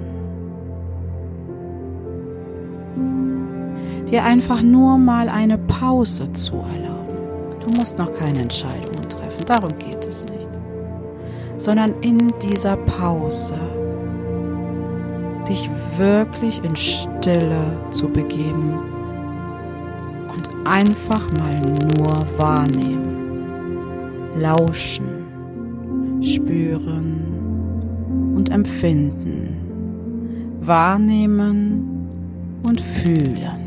Dir 4.09 4.23
einfach 4.23 4.61
nur 4.61 4.97
mal 4.97 5.29
eine 5.29 5.57
Pause 5.57 6.31
zu 6.33 6.53
erlauben. 6.55 6.95
Du 7.59 7.75
musst 7.77 7.97
noch 7.97 8.13
keine 8.13 8.39
Entscheidungen 8.39 9.09
treffen, 9.09 9.45
darum 9.45 9.77
geht 9.79 10.05
es 10.05 10.25
nicht. 10.25 10.49
Sondern 11.57 11.93
in 12.01 12.33
dieser 12.41 12.77
Pause 12.77 13.55
dich 15.45 15.69
wirklich 15.97 16.61
in 16.63 16.75
Stille 16.75 17.61
zu 17.91 18.09
begeben 18.09 18.79
und 20.29 20.49
einfach 20.65 21.31
mal 21.39 21.55
nur 21.61 22.25
wahrnehmen, 22.37 23.79
lauschen, 24.37 25.05
spüren 26.21 27.23
und 28.35 28.51
empfinden, 28.51 29.55
wahrnehmen 30.61 32.09
und 32.67 32.81
fühlen. 32.81 33.61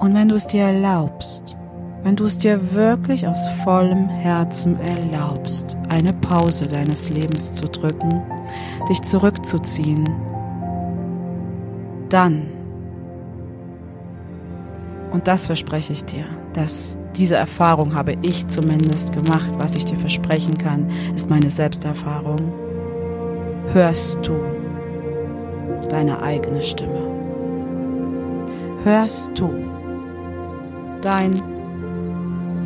Und 0.00 0.14
wenn 0.14 0.28
du 0.28 0.34
es 0.34 0.46
dir 0.48 0.64
erlaubst, 0.64 1.56
wenn 2.02 2.16
du 2.16 2.24
es 2.24 2.38
dir 2.38 2.74
wirklich 2.74 3.26
aus 3.26 3.48
vollem 3.64 4.08
Herzen 4.08 4.78
erlaubst, 4.80 5.76
eine 5.88 6.12
Pause 6.12 6.66
deines 6.66 7.08
Lebens 7.08 7.54
zu 7.54 7.66
drücken, 7.66 8.22
dich 8.88 9.00
zurückzuziehen, 9.02 10.08
dann, 12.08 12.42
und 15.12 15.28
das 15.28 15.46
verspreche 15.46 15.92
ich 15.92 16.04
dir, 16.04 16.24
dass 16.52 16.98
diese 17.16 17.36
Erfahrung 17.36 17.94
habe 17.94 18.16
ich 18.22 18.46
zumindest 18.48 19.12
gemacht, 19.12 19.50
was 19.58 19.76
ich 19.76 19.84
dir 19.84 19.98
versprechen 19.98 20.56
kann, 20.58 20.90
ist 21.14 21.30
meine 21.30 21.50
Selbsterfahrung, 21.50 22.52
hörst 23.72 24.26
du 24.26 24.34
deine 25.88 26.22
eigene 26.22 26.62
Stimme. 26.62 27.00
Hörst 28.82 29.38
du 29.38 29.50
dein 31.02 31.51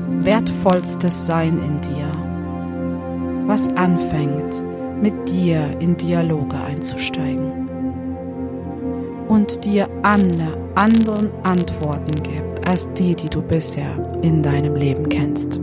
wertvollstes 0.08 1.26
Sein 1.26 1.58
in 1.62 1.80
dir, 1.80 2.10
was 3.46 3.68
anfängt, 3.76 4.64
mit 5.00 5.28
dir 5.28 5.78
in 5.80 5.96
Dialoge 5.96 6.56
einzusteigen 6.56 7.68
und 9.28 9.64
dir 9.64 9.88
andere, 10.02 10.56
anderen 10.74 11.30
Antworten 11.44 12.22
gibt 12.22 12.66
als 12.68 12.92
die, 12.94 13.14
die 13.14 13.28
du 13.28 13.42
bisher 13.42 14.20
in 14.22 14.42
deinem 14.42 14.74
Leben 14.74 15.08
kennst. 15.08 15.60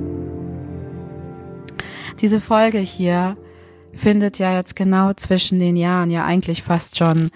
Diese 2.21 2.39
Folge 2.39 2.79
hier 2.79 3.38
findet 3.93 4.39
ja 4.39 4.55
jetzt 4.55 4.75
genau 4.75 5.13
zwischen 5.13 5.59
den 5.59 5.75
Jahren, 5.75 6.12
ja 6.12 6.25
eigentlich 6.25 6.63
fast 6.63 6.97
schon 6.97 7.29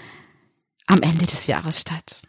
am 0.88 1.02
Ende 1.02 1.26
des 1.26 1.48
Jahres 1.48 1.82
statt. 1.82 2.27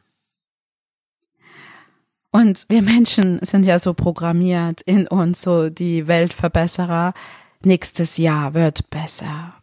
Und 2.31 2.67
wir 2.69 2.83
Menschen 2.83 3.39
sind 3.43 3.65
ja 3.65 3.79
so 3.79 3.95
programmiert 3.95 4.83
in 4.83 5.09
uns, 5.09 5.43
so 5.43 5.71
die 5.71 6.07
Weltverbesserer. 6.07 7.15
Nächstes 7.63 8.19
Jahr 8.19 8.55
wird 8.55 8.91
besser. 8.91 9.55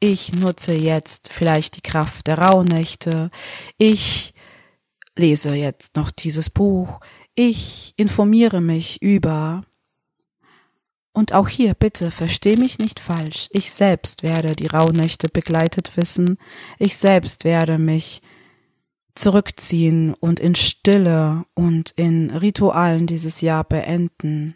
Ich 0.00 0.34
nutze 0.34 0.74
jetzt 0.74 1.32
vielleicht 1.32 1.76
die 1.76 1.82
Kraft 1.82 2.26
der 2.26 2.38
Rauhnächte. 2.38 3.30
Ich 3.78 4.34
lese 5.14 5.54
jetzt 5.54 5.96
noch 5.96 6.10
dieses 6.10 6.50
Buch. 6.50 7.00
Ich 7.34 7.94
informiere 7.96 8.60
mich 8.60 9.02
über. 9.02 9.64
Und 11.12 11.32
auch 11.32 11.48
hier 11.48 11.74
bitte 11.74 12.10
versteh 12.10 12.56
mich 12.56 12.78
nicht 12.78 13.00
falsch. 13.00 13.48
Ich 13.50 13.72
selbst 13.72 14.22
werde 14.22 14.54
die 14.54 14.66
Rauhnächte 14.66 15.28
begleitet 15.28 15.96
wissen. 15.96 16.38
Ich 16.78 16.96
selbst 16.96 17.44
werde 17.44 17.78
mich 17.78 18.20
zurückziehen 19.16 20.14
und 20.14 20.40
in 20.40 20.54
Stille 20.54 21.44
und 21.54 21.90
in 21.96 22.30
Ritualen 22.30 23.06
dieses 23.06 23.40
Jahr 23.40 23.64
beenden. 23.64 24.54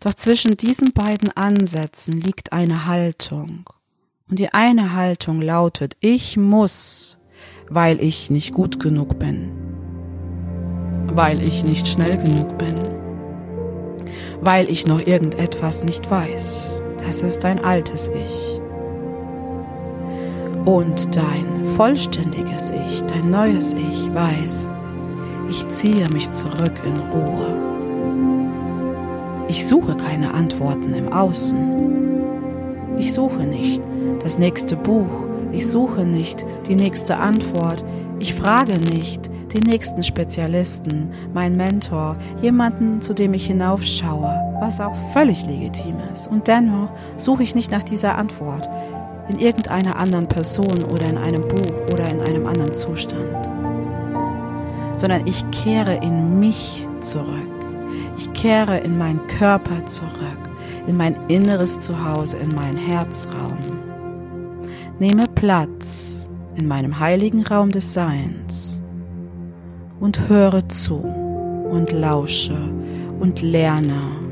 Doch 0.00 0.14
zwischen 0.14 0.56
diesen 0.56 0.92
beiden 0.92 1.30
Ansätzen 1.36 2.20
liegt 2.20 2.52
eine 2.52 2.86
Haltung. 2.86 3.68
Und 4.28 4.38
die 4.38 4.52
eine 4.52 4.92
Haltung 4.92 5.40
lautet, 5.40 5.96
ich 6.00 6.36
muss, 6.36 7.18
weil 7.68 8.02
ich 8.02 8.30
nicht 8.30 8.52
gut 8.52 8.80
genug 8.80 9.18
bin, 9.18 9.52
weil 11.12 11.40
ich 11.42 11.62
nicht 11.64 11.86
schnell 11.86 12.16
genug 12.16 12.58
bin, 12.58 12.74
weil 14.40 14.68
ich 14.68 14.86
noch 14.86 15.00
irgendetwas 15.00 15.84
nicht 15.84 16.10
weiß. 16.10 16.82
Das 16.98 17.22
ist 17.22 17.44
ein 17.44 17.64
altes 17.64 18.08
Ich 18.08 18.55
und 20.66 21.16
dein 21.16 21.64
vollständiges 21.76 22.70
Ich, 22.70 23.02
dein 23.04 23.30
neues 23.30 23.72
Ich 23.74 24.12
weiß, 24.12 24.70
ich 25.48 25.66
ziehe 25.68 26.06
mich 26.12 26.30
zurück 26.32 26.82
in 26.84 26.96
Ruhe. 27.12 27.56
Ich 29.48 29.66
suche 29.66 29.96
keine 29.96 30.34
Antworten 30.34 30.92
im 30.92 31.12
Außen. 31.12 32.98
Ich 32.98 33.14
suche 33.14 33.44
nicht 33.44 33.82
das 34.22 34.38
nächste 34.38 34.76
Buch. 34.76 35.24
Ich 35.52 35.70
suche 35.70 36.02
nicht 36.02 36.44
die 36.66 36.74
nächste 36.74 37.16
Antwort. 37.16 37.84
Ich 38.18 38.34
frage 38.34 38.80
nicht 38.80 39.30
den 39.54 39.62
nächsten 39.62 40.02
Spezialisten, 40.02 41.12
meinen 41.32 41.56
Mentor, 41.56 42.16
jemanden, 42.42 43.00
zu 43.00 43.14
dem 43.14 43.34
ich 43.34 43.46
hinaufschaue, 43.46 44.56
was 44.58 44.80
auch 44.80 44.96
völlig 45.12 45.46
legitim 45.46 45.96
ist. 46.12 46.26
Und 46.26 46.48
dennoch 46.48 46.90
suche 47.16 47.44
ich 47.44 47.54
nicht 47.54 47.70
nach 47.70 47.84
dieser 47.84 48.18
Antwort 48.18 48.68
in 49.28 49.38
irgendeiner 49.38 49.96
anderen 49.96 50.28
Person 50.28 50.84
oder 50.84 51.08
in 51.08 51.18
einem 51.18 51.42
Buch 51.46 51.92
oder 51.92 52.08
in 52.10 52.20
einem 52.20 52.46
anderen 52.46 52.74
Zustand, 52.74 53.50
sondern 54.96 55.26
ich 55.26 55.44
kehre 55.50 55.94
in 55.96 56.38
mich 56.38 56.86
zurück. 57.00 57.26
Ich 58.18 58.32
kehre 58.32 58.78
in 58.78 58.96
meinen 58.96 59.26
Körper 59.26 59.84
zurück, 59.86 60.38
in 60.86 60.96
mein 60.96 61.16
inneres 61.28 61.78
Zuhause, 61.80 62.38
in 62.38 62.54
meinen 62.54 62.78
Herzraum. 62.78 63.58
Nehme 64.98 65.24
Platz 65.34 66.30
in 66.56 66.66
meinem 66.66 66.98
heiligen 66.98 67.44
Raum 67.46 67.70
des 67.70 67.92
Seins 67.92 68.82
und 70.00 70.28
höre 70.28 70.66
zu 70.68 70.96
und 70.96 71.92
lausche 71.92 72.56
und 73.20 73.42
lerne 73.42 74.25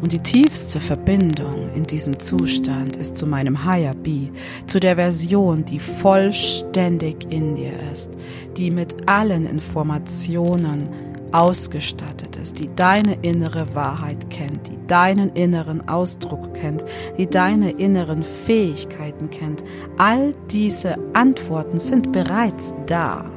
und 0.00 0.12
die 0.12 0.18
tiefste 0.18 0.80
Verbindung 0.80 1.70
in 1.74 1.84
diesem 1.84 2.18
Zustand 2.18 2.96
ist 2.96 3.16
zu 3.16 3.26
meinem 3.26 3.64
Higher 3.64 3.94
Be, 3.94 4.30
zu 4.66 4.80
der 4.80 4.96
Version, 4.96 5.64
die 5.64 5.78
vollständig 5.78 7.26
in 7.30 7.54
dir 7.54 7.72
ist, 7.92 8.10
die 8.56 8.70
mit 8.70 9.08
allen 9.08 9.46
Informationen 9.46 10.88
ausgestattet 11.32 12.36
ist, 12.36 12.58
die 12.58 12.70
deine 12.74 13.14
innere 13.22 13.74
Wahrheit 13.74 14.30
kennt, 14.30 14.68
die 14.68 14.78
deinen 14.86 15.30
inneren 15.34 15.86
Ausdruck 15.88 16.54
kennt, 16.54 16.84
die 17.18 17.26
deine 17.26 17.70
inneren 17.70 18.24
Fähigkeiten 18.24 19.30
kennt. 19.30 19.64
All 19.98 20.34
diese 20.50 20.96
Antworten 21.12 21.78
sind 21.78 22.10
bereits 22.10 22.74
da. 22.86 23.30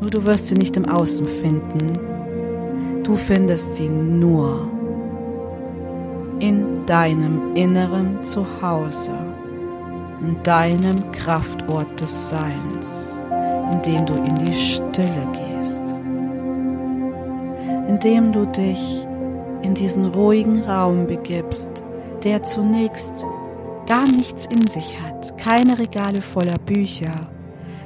Nur 0.00 0.10
du 0.10 0.24
wirst 0.26 0.48
sie 0.48 0.54
nicht 0.54 0.76
im 0.76 0.86
Außen 0.86 1.26
finden. 1.26 3.02
Du 3.02 3.16
findest 3.16 3.76
sie 3.76 3.88
nur 3.88 4.73
in 6.46 6.84
deinem 6.84 7.56
inneren 7.56 8.22
Zuhause, 8.22 9.12
in 10.20 10.36
deinem 10.42 11.10
Kraftort 11.12 11.98
des 11.98 12.28
Seins, 12.28 13.18
indem 13.72 14.04
du 14.04 14.12
in 14.12 14.34
die 14.34 14.52
Stille 14.52 15.26
gehst, 15.32 15.82
indem 17.88 18.30
du 18.32 18.44
dich 18.44 19.06
in 19.62 19.72
diesen 19.72 20.04
ruhigen 20.04 20.62
Raum 20.64 21.06
begibst, 21.06 21.82
der 22.24 22.42
zunächst 22.42 23.24
gar 23.86 24.06
nichts 24.06 24.44
in 24.44 24.66
sich 24.66 25.00
hat, 25.00 25.38
keine 25.38 25.78
Regale 25.78 26.20
voller 26.20 26.58
Bücher, 26.66 27.30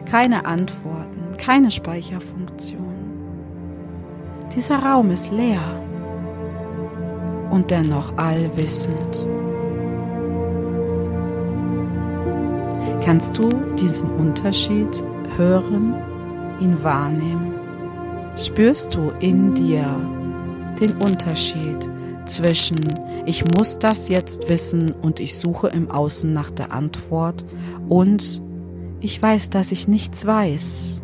keine 0.04 0.46
Antworten, 0.46 1.36
keine 1.36 1.70
Speicherfunktion. 1.70 2.88
Dieser 4.52 4.78
Raum 4.80 5.12
ist 5.12 5.30
leer 5.30 5.87
und 7.50 7.70
dennoch 7.70 8.16
allwissend. 8.16 9.26
Kannst 13.04 13.38
du 13.38 13.48
diesen 13.78 14.10
Unterschied 14.10 15.02
hören, 15.36 15.94
ihn 16.60 16.82
wahrnehmen? 16.82 17.54
Spürst 18.36 18.94
du 18.94 19.12
in 19.20 19.54
dir 19.54 19.84
den 20.80 20.92
Unterschied 20.98 21.90
zwischen 22.26 22.76
ich 23.28 23.44
muss 23.44 23.78
das 23.78 24.08
jetzt 24.08 24.48
wissen 24.48 24.92
und 24.92 25.20
ich 25.20 25.38
suche 25.38 25.68
im 25.68 25.90
Außen 25.90 26.32
nach 26.32 26.50
der 26.50 26.72
Antwort 26.72 27.44
und 27.90 28.42
ich 29.00 29.20
weiß, 29.20 29.50
dass 29.50 29.70
ich 29.70 29.86
nichts 29.86 30.24
weiß. 30.24 31.02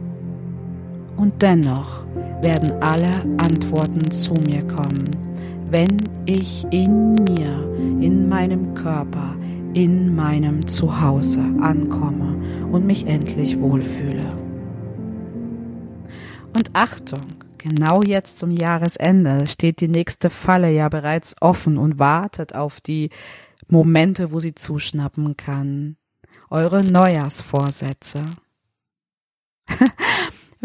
Und 1.18 1.42
dennoch 1.42 2.06
werden 2.40 2.72
alle 2.80 3.22
Antworten 3.36 4.10
zu 4.10 4.32
mir 4.32 4.66
kommen, 4.66 5.04
wenn 5.74 6.08
ich 6.24 6.64
in 6.70 7.14
mir, 7.14 7.50
in 8.00 8.28
meinem 8.28 8.74
Körper, 8.74 9.34
in 9.72 10.14
meinem 10.14 10.68
Zuhause 10.68 11.40
ankomme 11.60 12.40
und 12.70 12.86
mich 12.86 13.08
endlich 13.08 13.60
wohlfühle. 13.60 14.38
Und 16.56 16.70
Achtung, 16.74 17.24
genau 17.58 18.02
jetzt 18.04 18.38
zum 18.38 18.52
Jahresende 18.52 19.48
steht 19.48 19.80
die 19.80 19.88
nächste 19.88 20.30
Falle 20.30 20.70
ja 20.70 20.88
bereits 20.88 21.34
offen 21.40 21.76
und 21.76 21.98
wartet 21.98 22.54
auf 22.54 22.80
die 22.80 23.10
Momente, 23.66 24.30
wo 24.30 24.38
sie 24.38 24.54
zuschnappen 24.54 25.36
kann. 25.36 25.96
Eure 26.50 26.84
Neujahrsvorsätze. 26.84 28.22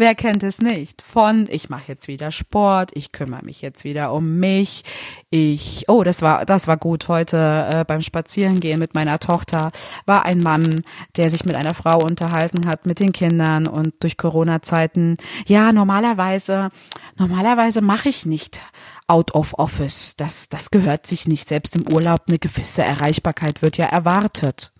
Wer 0.00 0.14
kennt 0.14 0.42
es 0.44 0.62
nicht? 0.62 1.02
Von 1.02 1.46
ich 1.50 1.68
mache 1.68 1.82
jetzt 1.88 2.08
wieder 2.08 2.30
Sport, 2.30 2.90
ich 2.94 3.12
kümmere 3.12 3.44
mich 3.44 3.60
jetzt 3.60 3.84
wieder 3.84 4.14
um 4.14 4.38
mich. 4.38 4.82
Ich 5.28 5.90
oh, 5.90 6.04
das 6.04 6.22
war 6.22 6.46
das 6.46 6.66
war 6.66 6.78
gut 6.78 7.08
heute 7.08 7.36
äh, 7.36 7.84
beim 7.84 8.00
Spazierengehen 8.00 8.78
mit 8.78 8.94
meiner 8.94 9.18
Tochter 9.18 9.70
war 10.06 10.24
ein 10.24 10.40
Mann, 10.40 10.84
der 11.18 11.28
sich 11.28 11.44
mit 11.44 11.54
einer 11.54 11.74
Frau 11.74 12.02
unterhalten 12.02 12.66
hat 12.66 12.86
mit 12.86 12.98
den 12.98 13.12
Kindern 13.12 13.66
und 13.66 13.92
durch 14.00 14.16
Corona 14.16 14.62
Zeiten. 14.62 15.18
Ja, 15.44 15.70
normalerweise 15.70 16.70
normalerweise 17.18 17.82
mache 17.82 18.08
ich 18.08 18.24
nicht 18.24 18.58
out 19.06 19.34
of 19.34 19.58
office. 19.58 20.16
Das 20.16 20.48
das 20.48 20.70
gehört 20.70 21.06
sich 21.06 21.28
nicht 21.28 21.46
selbst 21.46 21.76
im 21.76 21.92
Urlaub 21.92 22.22
eine 22.26 22.38
gewisse 22.38 22.82
Erreichbarkeit 22.82 23.60
wird 23.60 23.76
ja 23.76 23.84
erwartet. 23.84 24.72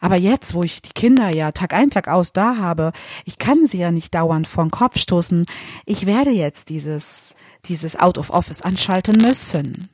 Aber 0.00 0.16
jetzt, 0.16 0.54
wo 0.54 0.62
ich 0.62 0.82
die 0.82 0.92
Kinder 0.92 1.30
ja 1.30 1.52
Tag 1.52 1.74
ein, 1.74 1.90
Tag 1.90 2.08
aus 2.08 2.32
da 2.32 2.56
habe, 2.56 2.92
ich 3.24 3.38
kann 3.38 3.66
sie 3.66 3.78
ja 3.78 3.90
nicht 3.90 4.14
dauernd 4.14 4.46
vor 4.46 4.64
den 4.64 4.70
Kopf 4.70 4.98
stoßen. 4.98 5.46
Ich 5.86 6.06
werde 6.06 6.30
jetzt 6.30 6.68
dieses, 6.68 7.34
dieses 7.64 7.98
Out 7.98 8.18
of 8.18 8.30
Office 8.30 8.62
anschalten 8.62 9.16
müssen. 9.20 9.88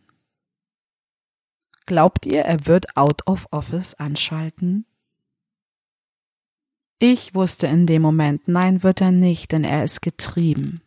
Glaubt 1.86 2.26
ihr, 2.26 2.42
er 2.42 2.66
wird 2.66 2.96
Out 2.96 3.26
of 3.26 3.46
Office 3.52 3.94
anschalten? 3.94 4.86
Ich 6.98 7.34
wusste 7.34 7.66
in 7.66 7.86
dem 7.86 8.02
Moment, 8.02 8.48
nein, 8.48 8.82
wird 8.82 9.00
er 9.02 9.12
nicht, 9.12 9.52
denn 9.52 9.64
er 9.64 9.84
ist 9.84 10.00
getrieben. 10.00 10.80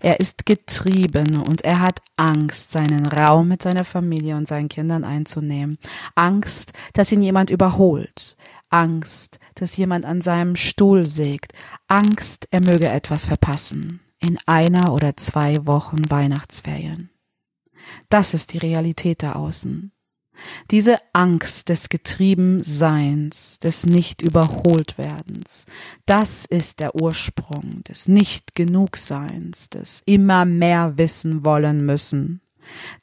Er 0.00 0.20
ist 0.20 0.46
getrieben 0.46 1.38
und 1.38 1.62
er 1.62 1.80
hat 1.80 2.00
Angst, 2.16 2.72
seinen 2.72 3.06
Raum 3.06 3.48
mit 3.48 3.62
seiner 3.62 3.84
Familie 3.84 4.36
und 4.36 4.48
seinen 4.48 4.68
Kindern 4.68 5.04
einzunehmen. 5.04 5.78
Angst, 6.14 6.72
dass 6.92 7.12
ihn 7.12 7.22
jemand 7.22 7.50
überholt. 7.50 8.36
Angst, 8.68 9.38
dass 9.54 9.76
jemand 9.76 10.04
an 10.04 10.20
seinem 10.22 10.56
Stuhl 10.56 11.06
sägt. 11.06 11.52
Angst, 11.88 12.48
er 12.50 12.62
möge 12.62 12.88
etwas 12.88 13.26
verpassen. 13.26 14.00
In 14.18 14.38
einer 14.46 14.92
oder 14.92 15.16
zwei 15.16 15.66
Wochen 15.66 16.10
Weihnachtsferien. 16.10 17.10
Das 18.08 18.34
ist 18.34 18.52
die 18.52 18.58
Realität 18.58 19.22
da 19.22 19.32
außen. 19.32 19.92
Diese 20.70 20.98
Angst 21.12 21.68
des 21.68 21.88
Getriebenseins, 21.88 23.58
des 23.58 23.86
Nicht-Überholt-Werdens, 23.86 25.66
das 26.06 26.44
ist 26.46 26.80
der 26.80 26.94
Ursprung 26.94 27.84
des 27.84 28.08
Nicht-Genugseins, 28.08 29.70
des 29.70 30.02
immer 30.06 30.44
mehr 30.44 30.96
wissen 30.96 31.44
wollen 31.44 31.84
müssen. 31.84 32.40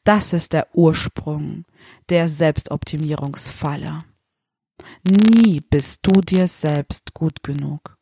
Das 0.04 0.34
ist 0.34 0.54
der 0.54 0.68
Ursprung 0.74 1.65
der 2.10 2.28
Selbstoptimierungsfalle. 2.30 4.00
Nie 5.04 5.62
bist 5.62 6.08
du 6.08 6.22
dir 6.22 6.48
selbst 6.48 7.13
gut 7.13 7.44
genug. 7.44 7.98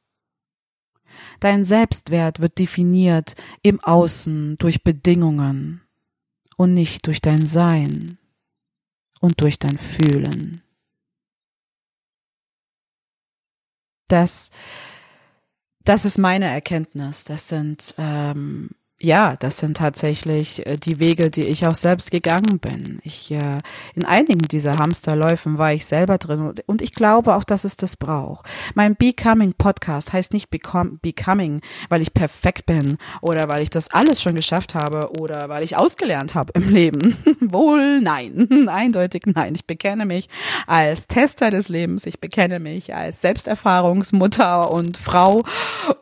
Dein 1.39 1.65
Selbstwert 1.65 2.39
wird 2.39 2.59
definiert 2.59 3.35
im 3.63 3.79
Außen 3.79 4.57
durch 4.59 4.83
Bedingungen 4.83 5.81
und 6.57 6.73
nicht 6.73 7.07
durch 7.07 7.21
dein 7.21 7.45
Sein 7.47 8.19
und 9.19 9.41
durch 9.41 9.59
dein 9.59 9.77
Fühlen. 9.77 10.61
Das, 14.07 14.51
das 15.83 16.05
ist 16.05 16.17
meine 16.17 16.45
Erkenntnis. 16.45 17.23
Das 17.25 17.47
sind 17.49 17.95
ähm, 17.97 18.69
ja, 18.99 19.35
das 19.35 19.59
sind 19.59 19.77
tatsächlich 19.77 20.65
äh, 20.65 20.75
die 20.75 20.99
Wege, 20.99 21.29
die 21.29 21.43
ich 21.43 21.67
auch 21.67 21.75
selbst 21.75 22.09
gegangen 22.09 22.57
bin. 22.59 22.99
Ich 23.03 23.29
äh, 23.31 23.59
in 23.93 24.05
einigen 24.05 24.47
dieser 24.47 24.79
Hamsterläufen 24.79 25.59
war 25.59 25.71
ich 25.71 25.85
selber 25.85 26.17
drin 26.17 26.41
und, 26.41 26.63
und 26.65 26.81
ich 26.81 26.95
glaube 26.95 27.35
auch, 27.35 27.43
dass 27.43 27.63
es 27.63 27.77
das 27.77 27.95
braucht. 27.95 28.47
Mein 28.73 28.95
Becoming 28.95 29.53
Podcast 29.53 30.13
heißt 30.13 30.33
nicht 30.33 30.49
Become, 30.49 30.97
Becoming, 30.99 31.61
weil 31.89 32.01
ich 32.01 32.11
perfekt 32.11 32.65
bin 32.65 32.97
oder 33.21 33.47
weil 33.49 33.61
ich 33.61 33.69
das 33.69 33.91
alles 33.91 34.19
schon 34.19 34.33
geschafft 34.33 34.73
habe 34.73 35.11
oder 35.19 35.47
weil 35.47 35.63
ich 35.63 35.77
ausgelernt 35.77 36.33
habe 36.33 36.53
im 36.55 36.67
Leben. 36.67 37.15
Wohl 37.39 38.01
nein, 38.01 38.67
eindeutig 38.67 39.23
nein. 39.27 39.53
Ich 39.53 39.67
bekenne 39.67 40.07
mich 40.07 40.27
als 40.65 41.05
Tester 41.05 41.51
des 41.51 41.69
Lebens. 41.69 42.07
Ich 42.07 42.19
bekenne 42.19 42.59
mich 42.59 42.95
als 42.95 43.21
Selbsterfahrungsmutter 43.21 44.71
und 44.71 44.97
Frau 44.97 45.43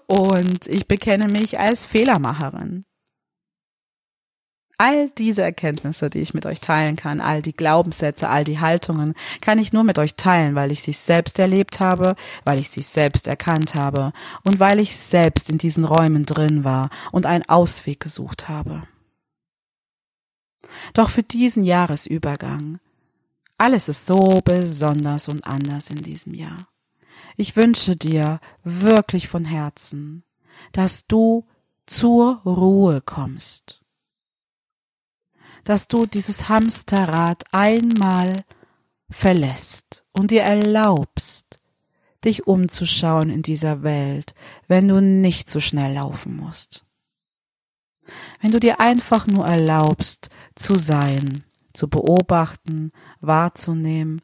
und 0.07 0.67
ich 0.67 0.87
bekenne 0.87 1.27
mich 1.27 1.59
als 1.59 1.85
Fehlermacherin 1.85 2.84
all 4.77 5.09
diese 5.09 5.41
Erkenntnisse, 5.41 6.09
die 6.09 6.19
ich 6.19 6.33
mit 6.33 6.45
euch 6.45 6.59
teilen 6.59 6.95
kann, 6.95 7.21
all 7.21 7.41
die 7.41 7.55
Glaubenssätze, 7.55 8.29
all 8.29 8.43
die 8.43 8.59
Haltungen, 8.59 9.13
kann 9.41 9.59
ich 9.59 9.73
nur 9.73 9.83
mit 9.83 9.97
euch 9.99 10.15
teilen, 10.15 10.55
weil 10.55 10.71
ich 10.71 10.81
sie 10.81 10.91
selbst 10.91 11.39
erlebt 11.39 11.79
habe, 11.79 12.15
weil 12.43 12.59
ich 12.59 12.69
sie 12.69 12.81
selbst 12.81 13.27
erkannt 13.27 13.75
habe 13.75 14.11
und 14.43 14.59
weil 14.59 14.79
ich 14.79 14.95
selbst 14.95 15.49
in 15.49 15.57
diesen 15.57 15.85
Räumen 15.85 16.25
drin 16.25 16.63
war 16.63 16.89
und 17.11 17.25
einen 17.25 17.47
Ausweg 17.47 17.99
gesucht 17.99 18.49
habe. 18.49 18.83
Doch 20.93 21.09
für 21.09 21.23
diesen 21.23 21.63
Jahresübergang, 21.63 22.79
alles 23.57 23.87
ist 23.87 24.05
so 24.05 24.41
besonders 24.43 25.29
und 25.29 25.45
anders 25.45 25.89
in 25.89 26.01
diesem 26.01 26.33
Jahr. 26.33 26.67
Ich 27.37 27.55
wünsche 27.55 27.95
dir 27.95 28.39
wirklich 28.63 29.27
von 29.27 29.45
Herzen, 29.45 30.23
dass 30.71 31.07
du 31.07 31.45
zur 31.85 32.41
Ruhe 32.45 33.01
kommst 33.01 33.84
dass 35.65 35.89
du 35.89 36.05
dieses 36.05 36.47
Hamsterrad 36.47 37.43
einmal 37.51 38.45
verlässt 39.09 40.05
und 40.13 40.31
dir 40.31 40.43
erlaubst, 40.43 41.59
dich 42.23 42.47
umzuschauen 42.47 43.29
in 43.29 43.41
dieser 43.41 43.83
Welt, 43.83 44.33
wenn 44.67 44.87
du 44.87 45.01
nicht 45.01 45.49
so 45.49 45.59
schnell 45.59 45.93
laufen 45.93 46.37
musst. 46.37 46.85
Wenn 48.41 48.51
du 48.51 48.59
dir 48.59 48.79
einfach 48.79 49.27
nur 49.27 49.45
erlaubst, 49.45 50.29
zu 50.55 50.75
sein, 50.75 51.43
zu 51.73 51.89
beobachten, 51.89 52.91
wahrzunehmen, 53.19 54.21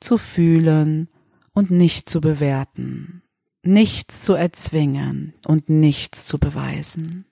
zu 0.00 0.18
fühlen 0.18 1.08
und 1.52 1.70
nicht 1.70 2.08
zu 2.08 2.20
bewerten, 2.20 3.22
nichts 3.62 4.22
zu 4.22 4.34
erzwingen 4.34 5.34
und 5.46 5.68
nichts 5.68 6.26
zu 6.26 6.38
beweisen. 6.38 7.26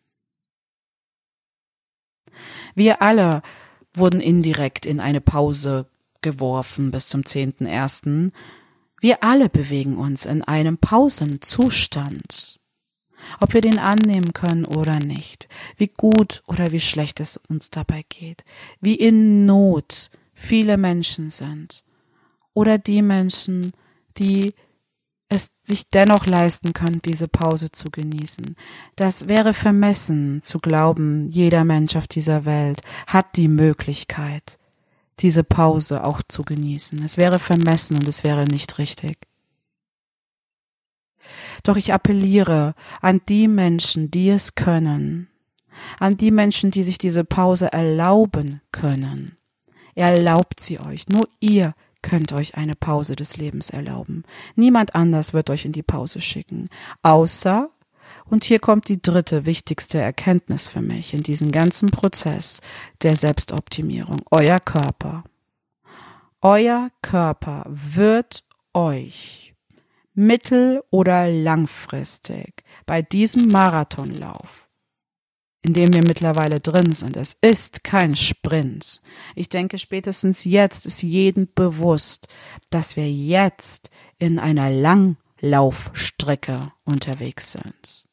Wir 2.75 3.03
alle 3.03 3.43
wurden 3.95 4.21
indirekt 4.21 4.87
in 4.87 5.01
eine 5.01 5.21
Pause 5.21 5.87
geworfen 6.23 6.91
bis 6.91 7.09
zum 7.09 7.23
10.1. 7.23 8.31
Wir 9.01 9.25
alle 9.25 9.49
bewegen 9.49 9.97
uns 9.97 10.25
in 10.25 10.43
einem 10.43 10.79
Pausenzustand. 10.79 12.61
Ob 13.41 13.55
wir 13.55 13.61
den 13.61 13.79
annehmen 13.79 14.33
können 14.33 14.65
oder 14.65 14.99
nicht, 14.99 15.49
wie 15.77 15.89
gut 15.89 16.43
oder 16.47 16.73
wie 16.73 16.81
schlecht 16.81 17.21
es 17.21 17.37
uns 17.49 17.71
dabei 17.71 18.05
geht, 18.09 18.45
wie 18.81 18.97
in 18.97 19.47
Not 19.47 20.11
viele 20.35 20.77
Menschen 20.77 21.31
sind 21.31 21.85
oder 22.55 22.79
die 22.79 23.03
Menschen, 23.03 23.73
die 24.19 24.55
es 25.33 25.51
sich 25.65 25.89
dennoch 25.89 26.27
leisten 26.27 26.73
können, 26.73 27.01
diese 27.03 27.27
Pause 27.27 27.71
zu 27.71 27.91
genießen. 27.91 28.57
Das 28.97 29.29
wäre 29.29 29.55
vermessen 29.55 30.43
zu 30.43 30.61
glauben, 30.61 31.29
jeder 31.29 31.65
Mensch 31.65 31.97
auf 31.97 32.07
dieser 32.07 32.45
Welt 32.45 32.83
hat 33.07 33.37
die 33.37 33.49
Möglichkeit, 33.49 34.59
diese 35.21 35.43
Pause 35.43 36.05
auch 36.05 36.21
zu 36.27 36.43
genießen. 36.43 37.03
Es 37.05 37.17
wäre 37.17 37.39
vermessen 37.39 37.97
und 37.97 38.07
es 38.07 38.25
wäre 38.25 38.45
nicht 38.45 38.79
richtig. 38.79 39.17
Doch 41.63 41.77
ich 41.77 41.93
appelliere 41.93 42.75
an 43.01 43.21
die 43.29 43.49
Menschen, 43.49 44.11
die 44.11 44.31
es 44.31 44.55
können, 44.55 45.29
an 45.99 46.17
die 46.17 46.31
Menschen, 46.31 46.71
die 46.71 46.83
sich 46.83 46.99
diese 46.99 47.25
Pause 47.25 47.73
erlauben 47.73 48.61
können. 48.73 49.37
Erlaubt 49.95 50.61
sie 50.61 50.81
euch. 50.81 51.09
Nur 51.09 51.29
ihr 51.41 51.75
könnt 52.03 52.33
euch 52.33 52.57
eine 52.57 52.75
Pause 52.75 53.17
des 53.17 53.37
Lebens 53.37 53.71
erlauben. 53.71 54.25
Niemand 54.57 54.95
anders 54.95 55.33
wird 55.33 55.51
euch 55.51 55.65
in 55.65 55.73
die 55.73 55.83
Pause 55.83 56.21
schicken, 56.21 56.69
außer 57.03 57.71
Und 58.25 58.45
hier 58.45 58.61
kommt 58.61 58.89
die 58.89 59.03
dritte 59.03 59.47
wichtigste 59.47 59.99
Erkenntnis 59.99 60.69
für 60.69 60.81
mich 60.81 61.13
in 61.13 61.23
diesem 61.23 61.53
ganzen 61.53 61.91
Prozess 61.91 62.61
der 63.03 63.17
Selbstoptimierung. 63.17 64.21
Euer 64.31 64.61
Körper. 64.61 65.25
Euer 66.41 66.91
Körper 67.03 67.65
wird 67.69 68.45
euch 68.75 69.55
mittel- 70.15 70.83
oder 70.91 71.29
langfristig 71.29 72.65
bei 72.87 73.03
diesem 73.03 73.49
Marathonlauf, 73.49 74.62
in 75.63 75.73
dem 75.75 75.93
wir 75.93 76.03
mittlerweile 76.03 76.59
drin 76.59 76.93
sind, 76.93 77.17
es 77.17 77.37
ist 77.41 77.85
kein 77.85 78.17
Sprint. 78.17 79.01
Ich 79.37 79.49
denke, 79.49 79.79
spätestens 79.79 80.45
jetzt 80.45 80.87
ist 80.87 81.03
jedem 81.03 81.49
bewusst, 81.55 82.27
dass 82.71 82.97
wir 82.97 83.09
jetzt 83.11 83.91
in 84.19 84.41
einer 84.41 84.71
Langlaufstrecke 84.71 86.73
unterwegs 86.85 87.53
sind. 87.53 88.09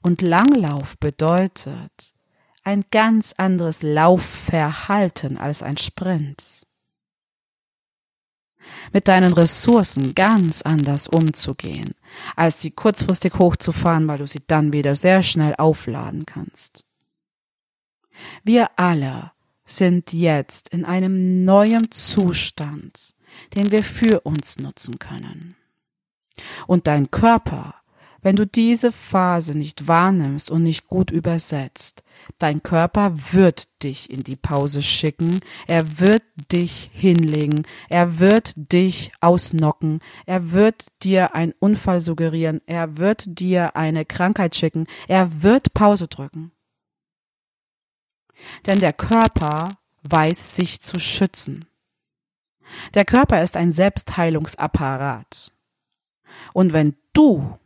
Und 0.00 0.22
Langlauf 0.22 0.96
bedeutet 0.98 2.14
ein 2.62 2.84
ganz 2.90 3.34
anderes 3.36 3.82
Laufverhalten 3.82 5.36
als 5.36 5.62
ein 5.62 5.76
Sprint. 5.76 6.66
Mit 8.92 9.08
deinen 9.08 9.34
Ressourcen 9.34 10.14
ganz 10.14 10.62
anders 10.62 11.08
umzugehen, 11.08 11.94
als 12.36 12.60
sie 12.60 12.70
kurzfristig 12.70 13.34
hochzufahren, 13.34 14.06
weil 14.08 14.18
du 14.18 14.26
sie 14.26 14.42
dann 14.46 14.72
wieder 14.72 14.96
sehr 14.96 15.22
schnell 15.22 15.54
aufladen 15.56 16.26
kannst. 16.26 16.84
Wir 18.42 18.70
alle 18.76 19.32
sind 19.64 20.12
jetzt 20.12 20.68
in 20.68 20.84
einem 20.84 21.44
neuen 21.44 21.90
Zustand, 21.90 23.14
den 23.54 23.70
wir 23.70 23.82
für 23.82 24.20
uns 24.20 24.58
nutzen 24.58 24.98
können. 24.98 25.56
Und 26.66 26.86
dein 26.86 27.10
Körper 27.10 27.74
wenn 28.24 28.36
du 28.36 28.46
diese 28.46 28.90
Phase 28.90 29.56
nicht 29.56 29.86
wahrnimmst 29.86 30.50
und 30.50 30.62
nicht 30.62 30.88
gut 30.88 31.10
übersetzt, 31.10 32.04
dein 32.38 32.62
Körper 32.62 33.14
wird 33.32 33.82
dich 33.82 34.10
in 34.10 34.24
die 34.24 34.34
Pause 34.34 34.80
schicken, 34.80 35.40
er 35.66 36.00
wird 36.00 36.22
dich 36.50 36.90
hinlegen, 36.94 37.66
er 37.90 38.18
wird 38.18 38.54
dich 38.56 39.12
ausnocken, 39.20 40.00
er 40.24 40.52
wird 40.52 40.86
dir 41.02 41.34
einen 41.34 41.52
Unfall 41.60 42.00
suggerieren, 42.00 42.62
er 42.64 42.96
wird 42.96 43.38
dir 43.38 43.76
eine 43.76 44.06
Krankheit 44.06 44.56
schicken, 44.56 44.86
er 45.06 45.42
wird 45.42 45.74
Pause 45.74 46.08
drücken. 46.08 46.50
Denn 48.64 48.80
der 48.80 48.94
Körper 48.94 49.76
weiß 50.02 50.56
sich 50.56 50.80
zu 50.80 50.98
schützen. 50.98 51.66
Der 52.94 53.04
Körper 53.04 53.42
ist 53.42 53.58
ein 53.58 53.70
Selbstheilungsapparat. 53.70 55.52
Und 56.54 56.72
wenn 56.72 56.96
du 57.12 57.58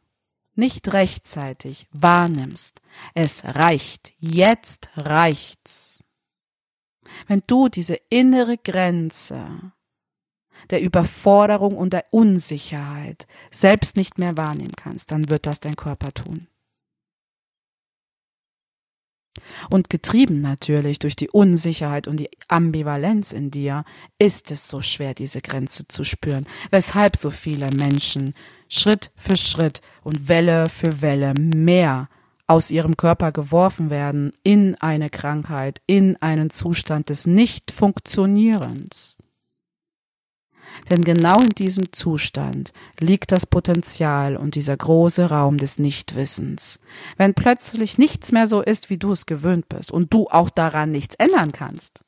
nicht 0.58 0.92
rechtzeitig 0.92 1.86
wahrnimmst, 1.92 2.82
es 3.14 3.44
reicht, 3.44 4.12
jetzt 4.18 4.90
reicht's. 4.96 6.04
Wenn 7.26 7.42
du 7.46 7.68
diese 7.68 7.98
innere 8.10 8.58
Grenze 8.58 9.72
der 10.70 10.82
Überforderung 10.82 11.76
und 11.76 11.92
der 11.92 12.04
Unsicherheit 12.10 13.26
selbst 13.50 13.96
nicht 13.96 14.18
mehr 14.18 14.36
wahrnehmen 14.36 14.74
kannst, 14.76 15.10
dann 15.12 15.30
wird 15.30 15.46
das 15.46 15.60
dein 15.60 15.76
Körper 15.76 16.12
tun. 16.12 16.48
Und 19.70 19.88
getrieben 19.88 20.40
natürlich 20.40 20.98
durch 20.98 21.14
die 21.14 21.30
Unsicherheit 21.30 22.08
und 22.08 22.18
die 22.18 22.30
Ambivalenz 22.48 23.32
in 23.32 23.50
dir, 23.50 23.84
ist 24.18 24.50
es 24.50 24.68
so 24.68 24.80
schwer, 24.80 25.14
diese 25.14 25.40
Grenze 25.40 25.86
zu 25.86 26.02
spüren, 26.02 26.46
weshalb 26.70 27.16
so 27.16 27.30
viele 27.30 27.70
Menschen 27.70 28.34
Schritt 28.68 29.10
für 29.16 29.36
Schritt 29.36 29.80
und 30.02 30.28
Welle 30.28 30.68
für 30.68 31.02
Welle 31.02 31.34
mehr 31.34 32.08
aus 32.46 32.70
ihrem 32.70 32.96
Körper 32.96 33.30
geworfen 33.30 33.90
werden 33.90 34.32
in 34.42 34.74
eine 34.76 35.10
Krankheit, 35.10 35.80
in 35.86 36.16
einen 36.16 36.50
Zustand 36.50 37.10
des 37.10 37.26
Nicht-Funktionierens. 37.26 39.18
Denn 40.90 41.04
genau 41.04 41.40
in 41.40 41.50
diesem 41.50 41.92
Zustand 41.92 42.72
liegt 42.98 43.32
das 43.32 43.46
Potenzial 43.46 44.36
und 44.36 44.54
dieser 44.54 44.76
große 44.76 45.28
Raum 45.28 45.58
des 45.58 45.78
Nichtwissens. 45.78 46.80
Wenn 47.16 47.34
plötzlich 47.34 47.98
nichts 47.98 48.32
mehr 48.32 48.46
so 48.46 48.62
ist, 48.62 48.88
wie 48.88 48.98
du 48.98 49.12
es 49.12 49.26
gewöhnt 49.26 49.68
bist 49.68 49.90
und 49.90 50.12
du 50.14 50.28
auch 50.28 50.50
daran 50.50 50.90
nichts 50.90 51.16
ändern 51.16 51.52
kannst, 51.52 52.04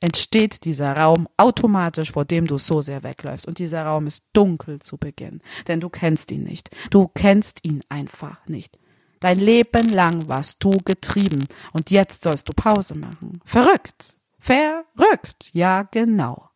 entsteht 0.00 0.64
dieser 0.64 0.96
Raum 0.96 1.28
automatisch, 1.36 2.12
vor 2.12 2.24
dem 2.24 2.46
du 2.46 2.58
so 2.58 2.80
sehr 2.80 3.02
wegläufst. 3.02 3.46
Und 3.46 3.58
dieser 3.58 3.84
Raum 3.84 4.06
ist 4.06 4.24
dunkel 4.32 4.80
zu 4.80 4.96
Beginn, 4.96 5.40
denn 5.66 5.80
du 5.80 5.88
kennst 5.88 6.30
ihn 6.30 6.44
nicht. 6.44 6.70
Du 6.90 7.08
kennst 7.08 7.64
ihn 7.64 7.82
einfach 7.88 8.46
nicht. 8.46 8.78
Dein 9.20 9.38
Leben 9.40 9.88
lang 9.88 10.28
warst 10.28 10.62
du 10.62 10.70
getrieben 10.84 11.46
und 11.72 11.90
jetzt 11.90 12.22
sollst 12.22 12.48
du 12.48 12.52
Pause 12.52 12.94
machen. 12.94 13.40
Verrückt. 13.44 14.14
Verrückt. 14.38 15.50
Ja, 15.52 15.82
genau. 15.82 16.48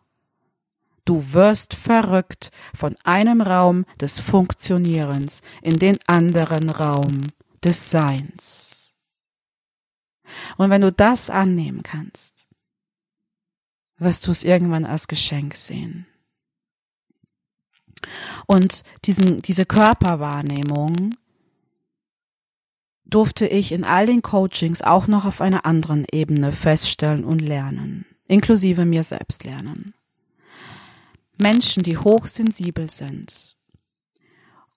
Du 1.05 1.33
wirst 1.33 1.75
verrückt 1.75 2.53
von 2.75 2.95
einem 3.03 3.41
Raum 3.41 3.85
des 4.01 4.21
Funktionierens 4.21 5.43
in 5.61 5.81
den 5.81 5.99
anderen 6.07 6.71
Raum 6.71 7.23
des 7.65 7.91
Seins. 7.91 8.97
Und 10.57 10.71
wenn 10.71 10.81
du 10.81 10.93
das 10.93 11.29
annehmen 11.29 11.83
kannst, 11.83 12.32
wirst 14.03 14.27
du 14.27 14.31
es 14.31 14.45
irgendwann 14.45 14.85
als 14.85 15.09
Geschenk 15.09 15.55
sehen. 15.55 16.07
Und 18.47 18.83
diesen, 19.05 19.43
diese 19.43 19.65
Körperwahrnehmung 19.65 21.15
durfte 23.05 23.47
ich 23.47 23.73
in 23.73 23.85
all 23.85 24.07
den 24.07 24.23
Coachings 24.23 24.83
auch 24.83 25.07
noch 25.07 25.25
auf 25.25 25.41
einer 25.41 25.67
anderen 25.67 26.07
Ebene 26.11 26.53
feststellen 26.53 27.25
und 27.25 27.41
lernen, 27.41 28.07
inklusive 28.27 28.85
mir 28.85 29.03
selbst 29.03 29.45
lernen. 29.45 29.95
Menschen, 31.39 31.83
die 31.83 31.99
hochsensibel 31.99 32.89
sind 32.89 33.57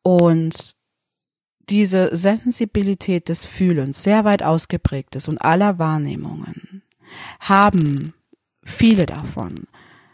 und 0.01 0.75
diese 1.69 2.15
Sensibilität 2.15 3.29
des 3.29 3.45
Fühlens 3.45 4.03
sehr 4.03 4.25
weit 4.25 4.43
ausgeprägt 4.43 5.15
ist 5.15 5.27
und 5.27 5.39
aller 5.39 5.79
Wahrnehmungen, 5.79 6.83
haben 7.39 8.13
viele 8.65 9.06
davon, 9.06 9.67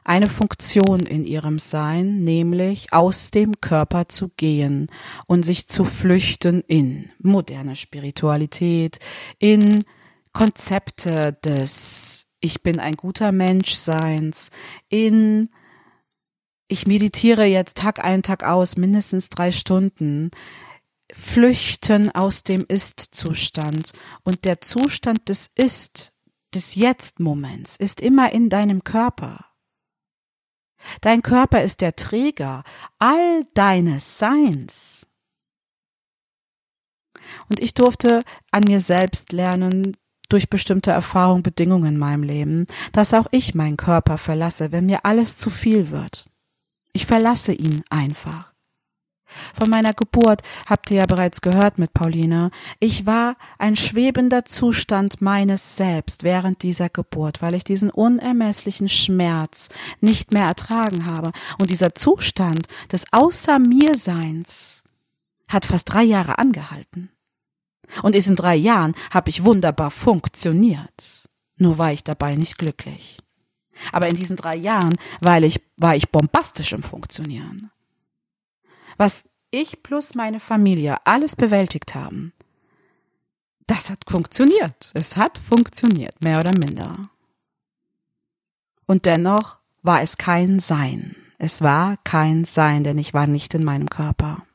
eine 0.04 0.28
Funktion 0.28 1.00
in 1.00 1.26
ihrem 1.26 1.58
Sein, 1.58 2.24
nämlich 2.24 2.92
aus 2.94 3.32
dem 3.32 3.60
Körper 3.62 4.08
zu 4.08 4.30
gehen 4.30 4.88
und 5.28 5.44
sich 5.44 5.68
zu 5.68 5.86
flüchten 5.86 6.62
in 6.68 7.12
moderne 7.20 7.76
Spiritualität, 7.76 9.00
in 9.40 9.84
Konzepte 10.34 11.38
des 11.44 12.28
Ich 12.40 12.62
bin 12.62 12.80
ein 12.80 12.96
guter 12.96 13.32
Mensch 13.32 13.74
Seins, 13.74 14.52
in 14.90 15.50
ich 16.68 16.88
meditiere 16.88 17.44
jetzt 17.44 17.78
Tag 17.78 18.04
ein, 18.04 18.24
Tag 18.24 18.46
aus, 18.46 18.78
mindestens 18.78 19.28
drei 19.28 19.52
Stunden, 19.52 20.32
flüchten 21.14 22.10
aus 22.16 22.44
dem 22.44 22.64
Ist-Zustand. 22.66 23.92
Und 24.24 24.46
der 24.46 24.62
Zustand 24.62 25.28
des 25.28 25.52
Ist 25.54 26.11
des 26.52 26.76
Jetzt-Moments 26.76 27.78
ist 27.78 28.02
immer 28.02 28.32
in 28.34 28.50
deinem 28.50 28.84
Körper. 28.84 29.46
Dein 31.02 31.22
Körper 31.22 31.62
ist 31.62 31.82
der 31.82 31.96
Träger 31.96 32.64
all 32.98 33.46
deines 33.54 34.18
Seins. 34.18 35.08
Und 37.50 37.60
ich 37.60 37.74
durfte 37.74 38.22
an 38.52 38.64
mir 38.64 38.80
selbst 38.80 39.32
lernen, 39.32 39.96
durch 40.32 40.50
bestimmte 40.50 40.92
Erfahrungen, 40.92 41.44
Bedingungen 41.44 41.96
in 41.96 42.00
meinem 42.00 42.24
Leben, 42.24 42.68
dass 42.94 43.14
auch 43.14 43.28
ich 43.32 43.54
meinen 43.54 43.78
Körper 43.78 44.18
verlasse, 44.18 44.72
wenn 44.72 44.86
mir 44.86 45.06
alles 45.06 45.38
zu 45.38 45.50
viel 45.50 45.92
wird. 45.92 46.30
Ich 46.94 47.06
verlasse 47.06 47.54
ihn 47.54 47.84
einfach. 47.90 48.51
Von 49.58 49.70
meiner 49.70 49.94
Geburt 49.94 50.41
habt 50.65 50.91
ihr 50.91 50.98
ja 50.98 51.06
bereits 51.06 51.41
gehört 51.41 51.78
mit 51.78 51.94
Pauline. 51.94 52.52
Ich 52.80 53.06
war 53.06 53.36
ein 53.58 53.76
schwebender 53.76 54.46
Zustand 54.46 55.22
meines 55.22 55.76
Selbst 55.76 56.24
während 56.24 56.63
dieser 56.63 56.89
Geburt, 56.89 57.41
weil 57.41 57.54
ich 57.54 57.63
diesen 57.63 57.89
unermesslichen 57.89 58.89
Schmerz 58.89 59.70
nicht 60.00 60.34
mehr 60.34 60.46
ertragen 60.46 61.06
habe. 61.06 61.32
Und 61.60 61.70
dieser 61.70 61.96
Zustand 61.96 62.67
des 62.91 63.06
Außer 63.12 63.60
mir 63.60 63.96
Seins 63.96 64.84
hat 65.48 65.65
fast 65.65 65.91
drei 65.91 66.04
Jahre 66.04 66.38
angehalten. 66.38 67.10
Und 68.04 68.08
in 68.08 68.20
diesen 68.20 68.36
drei 68.36 68.56
Jahren 68.56 68.96
habe 69.12 69.30
ich 69.30 69.44
wunderbar 69.44 69.91
funktioniert. 69.91 71.28
Nur 71.58 71.78
war 71.78 71.91
ich 71.91 72.04
dabei 72.04 72.36
nicht 72.36 72.58
glücklich. 72.58 73.17
Aber 73.91 74.08
in 74.08 74.15
diesen 74.15 74.36
drei 74.36 74.56
Jahren 74.56 74.96
weil 75.20 75.44
ich, 75.44 75.62
war 75.76 75.96
ich 75.96 76.10
bombastisch 76.10 76.72
im 76.74 76.84
Funktionieren 76.84 77.72
was 79.02 79.24
ich 79.50 79.82
plus 79.82 80.14
meine 80.14 80.40
Familie 80.40 80.96
alles 81.06 81.36
bewältigt 81.36 81.96
haben, 81.96 82.34
das 83.66 83.90
hat 83.90 84.04
funktioniert. 84.08 84.92
Es 84.94 85.18
hat 85.18 85.40
funktioniert, 85.40 86.22
mehr 86.22 86.38
oder 86.38 86.52
minder. 86.56 87.10
Und 88.86 89.08
dennoch 89.08 89.58
war 89.82 90.04
es 90.04 90.18
kein 90.18 90.60
Sein. 90.60 91.16
Es 91.40 91.64
war 91.64 91.98
kein 92.04 92.46
Sein, 92.46 92.84
denn 92.84 93.00
ich 93.00 93.12
war 93.12 93.26
nicht 93.26 93.56
in 93.56 93.64
meinem 93.64 93.90
Körper. 93.90 94.46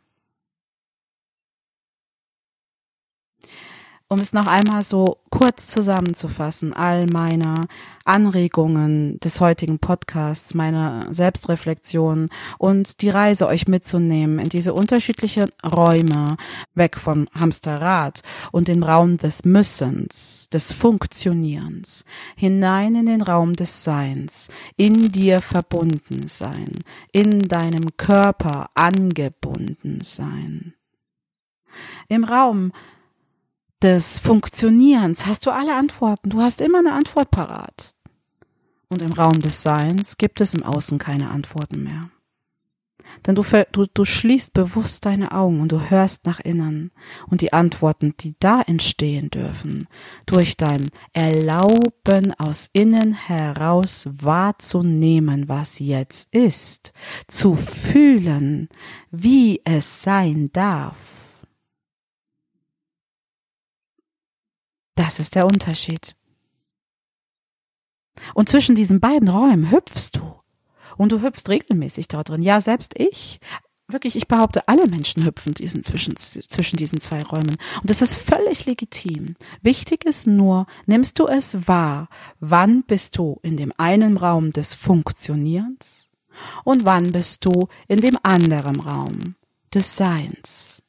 Um 4.08 4.20
es 4.20 4.32
noch 4.32 4.46
einmal 4.46 4.84
so 4.84 5.18
kurz 5.30 5.66
zusammenzufassen, 5.66 6.72
all 6.72 7.06
meine 7.06 7.66
Anregungen 8.04 9.18
des 9.18 9.40
heutigen 9.40 9.80
Podcasts, 9.80 10.54
meine 10.54 11.08
Selbstreflexion 11.10 12.28
und 12.58 13.02
die 13.02 13.10
Reise 13.10 13.48
euch 13.48 13.66
mitzunehmen 13.66 14.38
in 14.38 14.48
diese 14.48 14.74
unterschiedlichen 14.74 15.50
Räume, 15.64 16.36
weg 16.74 16.96
vom 16.96 17.26
Hamsterrad 17.34 18.22
und 18.52 18.68
den 18.68 18.84
Raum 18.84 19.16
des 19.16 19.44
Müssens, 19.44 20.48
des 20.52 20.70
Funktionierens, 20.70 22.04
hinein 22.36 22.94
in 22.94 23.06
den 23.06 23.22
Raum 23.22 23.54
des 23.54 23.82
Seins, 23.82 24.50
in 24.76 25.10
dir 25.10 25.40
verbunden 25.40 26.28
sein, 26.28 26.70
in 27.10 27.40
deinem 27.40 27.96
Körper 27.96 28.70
angebunden 28.74 30.02
sein. 30.02 30.74
Im 32.08 32.22
Raum 32.22 32.72
des 33.82 34.18
Funktionierens 34.18 35.26
hast 35.26 35.46
du 35.46 35.50
alle 35.50 35.74
Antworten. 35.74 36.30
Du 36.30 36.40
hast 36.40 36.60
immer 36.60 36.78
eine 36.78 36.92
Antwort 36.92 37.30
parat. 37.30 37.94
Und 38.88 39.02
im 39.02 39.12
Raum 39.12 39.40
des 39.40 39.62
Seins 39.62 40.16
gibt 40.16 40.40
es 40.40 40.54
im 40.54 40.62
Außen 40.62 40.98
keine 40.98 41.30
Antworten 41.30 41.82
mehr. 41.82 42.10
Denn 43.26 43.34
du, 43.34 43.44
du, 43.72 43.86
du 43.92 44.04
schließt 44.04 44.52
bewusst 44.52 45.06
deine 45.06 45.32
Augen 45.32 45.60
und 45.60 45.72
du 45.72 45.90
hörst 45.90 46.26
nach 46.26 46.40
innen 46.40 46.90
und 47.28 47.40
die 47.40 47.52
Antworten, 47.52 48.14
die 48.20 48.34
da 48.40 48.60
entstehen 48.62 49.30
dürfen, 49.30 49.88
durch 50.26 50.56
dein 50.56 50.90
Erlauben 51.12 52.32
aus 52.38 52.68
innen 52.72 53.12
heraus 53.12 54.08
wahrzunehmen, 54.12 55.48
was 55.48 55.78
jetzt 55.78 56.28
ist, 56.32 56.92
zu 57.26 57.56
fühlen, 57.56 58.68
wie 59.10 59.60
es 59.64 60.02
sein 60.02 60.50
darf 60.52 61.15
Das 64.96 65.20
ist 65.20 65.37
der 65.37 65.46
Unterschied. 65.46 66.16
Und 68.35 68.48
zwischen 68.48 68.74
diesen 68.74 68.98
beiden 68.98 69.28
Räumen 69.28 69.70
hüpfst 69.70 70.11
du. 70.14 70.40
Und 70.96 71.12
du 71.12 71.22
hüpfst 71.22 71.48
regelmäßig 71.48 72.09
da 72.09 72.24
drin. 72.24 72.42
Ja, 72.42 72.61
selbst 72.61 72.98
ich. 72.98 73.38
Wirklich, 73.88 74.16
ich 74.16 74.26
behaupte, 74.26 74.66
alle 74.66 74.88
Menschen 74.88 75.24
hüpfen 75.24 75.54
diesen 75.54 75.85
zwischen, 75.85 76.16
zwischen 76.16 76.76
diesen 76.76 77.00
zwei 77.00 77.22
Räumen. 77.22 77.56
Und 77.80 77.90
das 77.90 78.02
ist 78.02 78.16
völlig 78.16 78.66
legitim. 78.66 79.37
Wichtig 79.62 80.04
ist 80.04 80.26
nur, 80.26 80.66
nimmst 80.87 81.20
du 81.20 81.28
es 81.28 81.68
wahr, 81.68 82.09
wann 82.40 82.82
bist 82.82 83.16
du 83.16 83.38
in 83.42 83.56
dem 83.56 83.72
einen 83.76 84.16
Raum 84.16 84.50
des 84.50 84.74
Funktionierens 84.74 86.11
und 86.64 86.85
wann 86.85 87.12
bist 87.12 87.44
du 87.44 87.68
in 87.87 88.00
dem 88.00 88.18
anderen 88.24 88.80
Raum 88.80 89.37
des 89.72 89.96
Seins. 89.96 90.82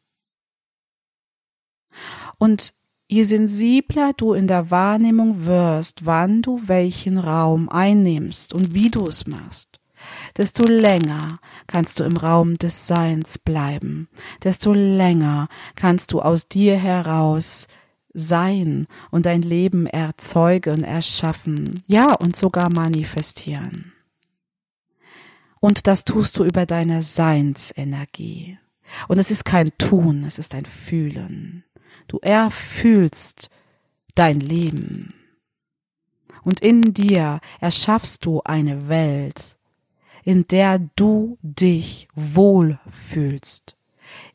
Und 2.40 2.74
Je 3.10 3.24
sensibler 3.24 4.12
du 4.18 4.34
in 4.34 4.48
der 4.48 4.70
Wahrnehmung 4.70 5.46
wirst, 5.46 6.06
wann 6.06 6.42
du 6.42 6.62
welchen 6.66 7.18
Raum 7.18 7.70
einnimmst 7.70 8.54
und 8.54 8.74
wie 8.74 8.90
du 8.90 9.08
es 9.08 9.26
machst, 9.28 9.80
desto 10.36 10.66
länger 10.66 11.40
kannst 11.68 12.02
du 12.02 12.04
im 12.04 12.18
Raum 12.18 12.56
des 12.56 12.86
Seins 12.86 13.38
bleiben, 13.38 14.10
desto 14.44 14.74
länger 14.74 15.48
kannst 15.76 16.12
du 16.12 16.22
aus 16.22 16.50
dir 16.50 16.76
heraus 16.76 17.70
sein 18.14 18.88
und 19.10 19.26
dein 19.26 19.42
Leben 19.42 19.88
erzeugen, 19.88 20.84
erschaffen, 20.84 21.84
ja 21.88 22.14
und 22.14 22.36
sogar 22.36 22.70
manifestieren. 22.70 23.94
Und 25.62 25.88
das 25.88 26.04
tust 26.04 26.38
du 26.38 26.44
über 26.44 26.66
deine 26.66 27.02
Seinsenergie. 27.02 28.60
Und 29.08 29.18
es 29.18 29.32
ist 29.32 29.46
kein 29.46 29.70
Tun, 29.78 30.24
es 30.26 30.40
ist 30.40 30.56
ein 30.56 30.66
Fühlen. 30.66 31.64
Du 32.08 32.20
erfühlst 32.20 33.50
dein 34.16 34.40
Leben. 34.40 35.14
Und 36.44 36.62
in 36.62 36.94
dir 36.94 37.42
erschaffst 37.60 38.26
du 38.26 38.42
eine 38.44 38.88
Welt, 38.88 39.58
in 40.24 40.48
der 40.48 40.80
du 40.96 41.38
dich 41.42 42.08
wohlfühlst, 42.16 43.76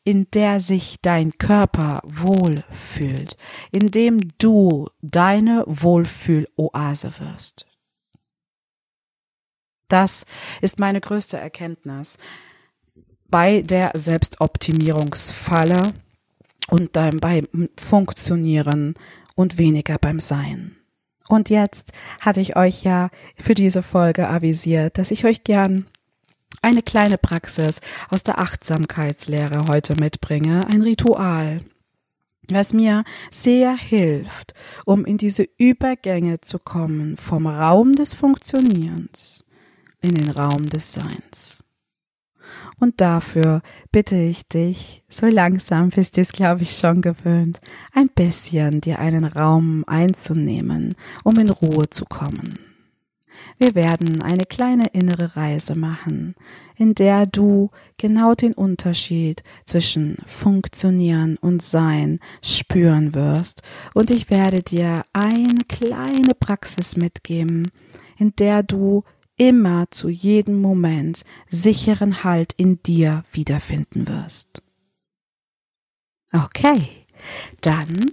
in 0.05 0.31
der 0.31 0.61
sich 0.61 1.01
dein 1.01 1.33
Körper 1.39 2.01
wohlfühlt, 2.05 3.37
in 3.71 3.91
dem 3.91 4.21
du 4.39 4.89
deine 5.01 5.65
Wohlfühloase 5.67 7.13
wirst. 7.19 7.67
Das 9.89 10.25
ist 10.61 10.79
meine 10.79 11.01
größte 11.01 11.39
Erkenntnis 11.39 12.19
bei 13.29 13.63
der 13.63 13.91
Selbstoptimierungsfalle, 13.95 15.93
und 16.69 16.97
dann 16.97 17.19
beim 17.19 17.47
Funktionieren 17.79 18.95
und 19.35 19.59
weniger 19.59 19.99
beim 19.99 20.21
Sein. 20.21 20.77
Und 21.29 21.51
jetzt 21.51 21.93
hatte 22.21 22.41
ich 22.41 22.57
euch 22.57 22.83
ja 22.83 23.09
für 23.39 23.55
diese 23.55 23.83
Folge 23.83 24.29
avisiert, 24.29 24.99
dass 24.99 25.11
ich 25.11 25.25
euch 25.25 25.45
gern 25.45 25.87
eine 26.61 26.83
kleine 26.83 27.19
Praxis 27.19 27.81
aus 28.11 28.23
der 28.23 28.39
Achtsamkeitslehre 28.39 29.67
heute 29.69 29.97
mitbringe, 29.97 30.67
ein 30.67 30.83
Ritual, 30.83 31.63
was 32.49 32.73
mir 32.73 33.05
sehr 33.31 33.75
hilft, 33.75 34.55
um 34.85 35.05
in 35.05 35.17
diese 35.17 35.47
Übergänge 35.57 36.41
zu 36.41 36.59
kommen 36.59 37.17
vom 37.17 37.47
Raum 37.47 37.95
des 37.95 38.15
Funktionierens 38.15 39.45
in 40.03 40.15
den 40.15 40.31
Raum 40.31 40.69
des 40.69 40.93
Seins. 40.93 41.65
Und 42.79 43.01
dafür 43.01 43.63
bitte 43.91 44.17
ich 44.17 44.49
dich, 44.49 45.03
so 45.09 45.27
langsam 45.27 45.91
bist 45.91 46.17
du 46.17 46.21
es, 46.21 46.33
glaube 46.33 46.63
ich, 46.63 46.77
schon 46.77 47.01
gewöhnt, 47.01 47.61
ein 47.95 48.09
bisschen 48.09 48.81
dir 48.81 48.99
einen 48.99 49.25
Raum 49.25 49.85
einzunehmen, 49.87 50.95
um 51.25 51.39
in 51.39 51.51
Ruhe 51.51 51.89
zu 51.91 52.05
kommen. 52.05 52.59
Wir 53.59 53.75
werden 53.75 54.23
eine 54.23 54.45
kleine 54.45 54.87
innere 54.89 55.37
Reise 55.37 55.75
machen, 55.75 56.35
in 56.77 56.95
der 56.95 57.27
du 57.27 57.71
genau 57.97 58.35
den 58.35 58.55
Unterschied 58.55 59.43
zwischen 59.67 60.17
Funktionieren 60.25 61.37
und 61.37 61.63
Sein 61.63 62.19
spüren 62.43 63.15
wirst, 63.15 63.63
und 63.95 64.11
ich 64.11 64.31
werde 64.31 64.63
dir 64.63 65.05
eine 65.13 65.55
kleine 65.69 66.35
Praxis 66.39 66.97
mitgeben, 66.97 67.71
in 68.19 68.35
der 68.37 68.63
du 68.63 69.05
immer 69.37 69.91
zu 69.91 70.09
jedem 70.09 70.61
Moment 70.61 71.25
sicheren 71.49 72.25
Halt 72.25 72.53
in 72.57 72.83
dir 72.83 73.25
wiederfinden 73.33 74.09
wirst. 74.09 74.63
Okay, 76.33 77.07
dann 77.61 78.07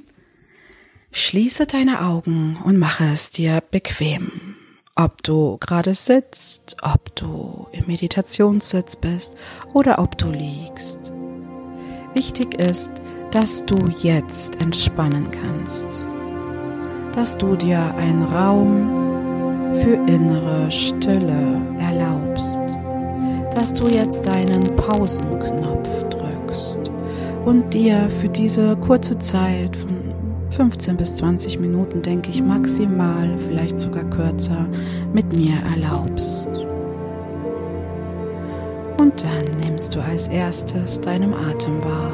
schließe 1.12 1.66
deine 1.66 2.02
Augen 2.02 2.58
und 2.64 2.78
mache 2.78 3.06
es 3.06 3.32
dir 3.32 3.62
bequem. 3.62 4.56
Ob 4.96 5.24
du 5.24 5.58
gerade 5.60 5.94
sitzt, 5.94 6.76
ob 6.82 7.16
du 7.16 7.68
im 7.72 7.88
Meditationssitz 7.88 8.98
bist 8.98 9.38
oder 9.74 10.00
ob 10.00 10.18
du 10.18 10.30
liegst. 10.30 11.14
Wichtig 12.14 12.56
ist, 12.60 12.92
dass 13.32 13.66
du 13.66 13.78
jetzt 14.02 14.60
entspannen 14.62 15.32
kannst, 15.32 16.06
dass 17.14 17.38
du 17.38 17.56
dir 17.56 17.96
einen 17.96 18.24
Raum 18.24 18.99
für 19.76 19.94
innere 20.08 20.70
Stille 20.72 21.62
erlaubst, 21.80 22.62
dass 23.56 23.74
du 23.74 23.88
jetzt 23.88 24.26
deinen 24.26 24.64
Pausenknopf 24.76 26.04
drückst 26.10 26.80
und 27.46 27.74
dir 27.74 28.10
für 28.20 28.30
diese 28.30 28.76
kurze 28.78 29.18
Zeit 29.18 29.76
von 29.76 30.00
15 30.52 30.98
bis 30.98 31.16
20 31.16 31.60
Minuten, 31.60 32.02
denke 32.02 32.32
ich, 32.32 32.44
maximal, 32.44 33.38
vielleicht 33.48 33.80
sogar 33.80 34.04
kürzer, 34.06 34.68
mit 35.14 35.34
mir 35.36 35.56
erlaubst. 35.76 36.50
Und 38.98 39.24
dann 39.24 39.58
nimmst 39.64 39.96
du 39.96 40.02
als 40.02 40.28
erstes 40.28 41.00
deinem 41.00 41.34
Atem 41.34 41.82
wahr, 41.84 42.12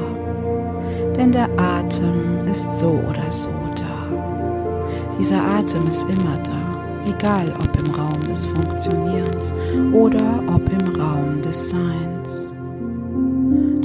denn 1.18 1.32
der 1.32 1.50
Atem 1.58 2.46
ist 2.46 2.78
so 2.78 2.90
oder 2.90 3.32
so 3.32 3.50
da. 3.76 5.16
Dieser 5.18 5.44
Atem 5.44 5.88
ist 5.88 6.04
immer 6.04 6.38
da 6.44 6.75
egal 7.08 7.54
ob 7.60 7.80
im 7.80 7.94
Raum 7.94 8.20
des 8.28 8.46
Funktionierens 8.46 9.54
oder 9.94 10.44
ob 10.48 10.70
im 10.72 10.96
Raum 10.96 11.42
des 11.42 11.70
Seins. 11.70 12.54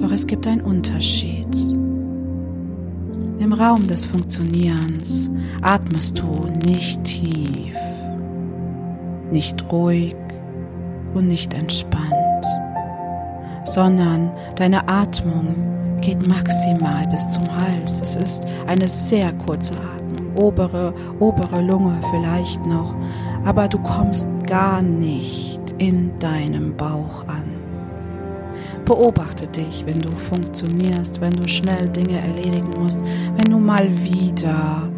Doch 0.01 0.11
es 0.11 0.27
gibt 0.27 0.47
einen 0.47 0.63
Unterschied. 0.63 1.55
Im 3.39 3.53
Raum 3.53 3.87
des 3.87 4.07
Funktionierens 4.07 5.31
atmest 5.63 6.19
du 6.21 6.47
nicht 6.67 7.03
tief, 7.05 7.75
nicht 9.31 9.65
ruhig 9.73 10.17
und 11.15 11.29
nicht 11.29 11.55
entspannt, 11.55 12.45
sondern 13.65 14.31
deine 14.57 14.87
Atmung 14.89 15.55
geht 16.01 16.27
maximal 16.29 17.07
bis 17.09 17.29
zum 17.31 17.45
Hals. 17.57 18.01
Es 18.01 18.17
ist 18.17 18.47
eine 18.67 18.89
sehr 18.89 19.33
kurze 19.35 19.75
Atmung 19.75 20.00
obere, 20.41 20.95
obere 21.19 21.61
Lunge 21.61 22.01
vielleicht 22.11 22.65
noch, 22.67 22.97
aber 23.45 23.69
du 23.69 23.79
kommst 23.79 24.29
gar 24.47 24.83
nicht 24.83 25.61
in 25.79 26.19
deinem 26.19 26.77
Bauch 26.77 27.27
an. 27.29 27.45
Beobachte 28.85 29.47
dich, 29.47 29.85
wenn 29.87 30.01
du 30.01 30.11
funktionierst, 30.11 31.21
wenn 31.21 31.33
du 31.33 31.47
schnell 31.47 31.89
Dinge 31.89 32.21
erledigen 32.21 32.71
musst, 32.81 33.01
wenn 33.37 33.51
du 33.51 33.59
mal 33.59 33.89
wieder 34.03 34.91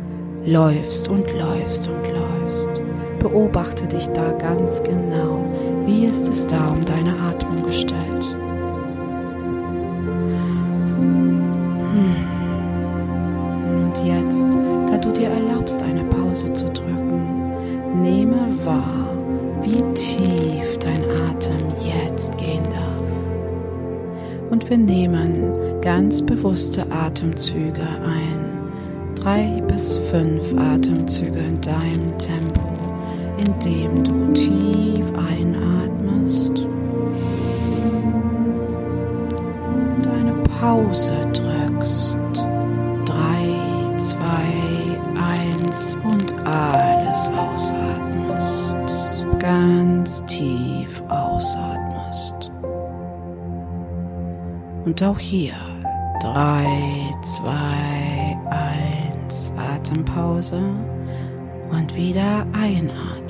läufst 0.47 1.09
und 1.09 1.30
läufst 1.38 1.88
und 1.88 2.09
läufst. 2.09 2.70
Beobachte 3.18 3.86
dich 3.86 4.09
da 4.09 4.32
ganz 4.32 4.82
genau. 4.82 5.45
Wie 5.86 6.05
ist 6.05 6.28
es 6.28 6.47
da 6.47 6.70
um 6.70 6.84
deine 6.84 7.14
Atmung 7.20 7.64
gestellt? 7.66 8.36
Hm. 11.93 12.26
Und 13.84 14.05
jetzt, 14.05 14.59
erlaubst, 15.62 15.82
eine 15.82 16.04
Pause 16.04 16.52
zu 16.52 16.64
drücken, 16.66 18.02
nehme 18.02 18.48
wahr, 18.64 19.14
wie 19.62 19.82
tief 19.94 20.78
dein 20.78 21.04
Atem 21.28 21.72
jetzt 21.84 22.36
gehen 22.36 22.64
darf. 22.64 24.50
Und 24.50 24.68
wir 24.68 24.78
nehmen 24.78 25.80
ganz 25.80 26.22
bewusste 26.22 26.84
Atemzüge 26.90 27.82
ein. 28.04 29.14
Drei 29.14 29.62
bis 29.68 29.98
fünf 30.10 30.42
Atemzüge 30.58 31.38
in 31.38 31.60
deinem 31.60 32.18
Tempo, 32.18 32.68
indem 33.38 34.02
du 34.02 34.32
tief 34.32 35.06
einatmest 35.16 36.66
und 39.96 40.06
eine 40.08 40.34
Pause 40.60 41.14
drückst. 41.32 42.18
Drei, 43.04 43.96
zwei, 43.96 44.61
eins 45.72 45.96
und 46.04 46.34
alles 46.46 47.28
ausatmest 47.28 48.76
ganz 49.38 50.22
tief 50.26 51.02
ausatmest. 51.08 52.52
Und 54.84 55.02
auch 55.02 55.18
hier 55.18 55.54
drei, 56.20 56.66
zwei, 57.22 58.38
eins, 58.50 59.52
Atempause 59.56 60.62
und 61.70 61.96
wieder 61.96 62.46
einatmest. 62.52 63.21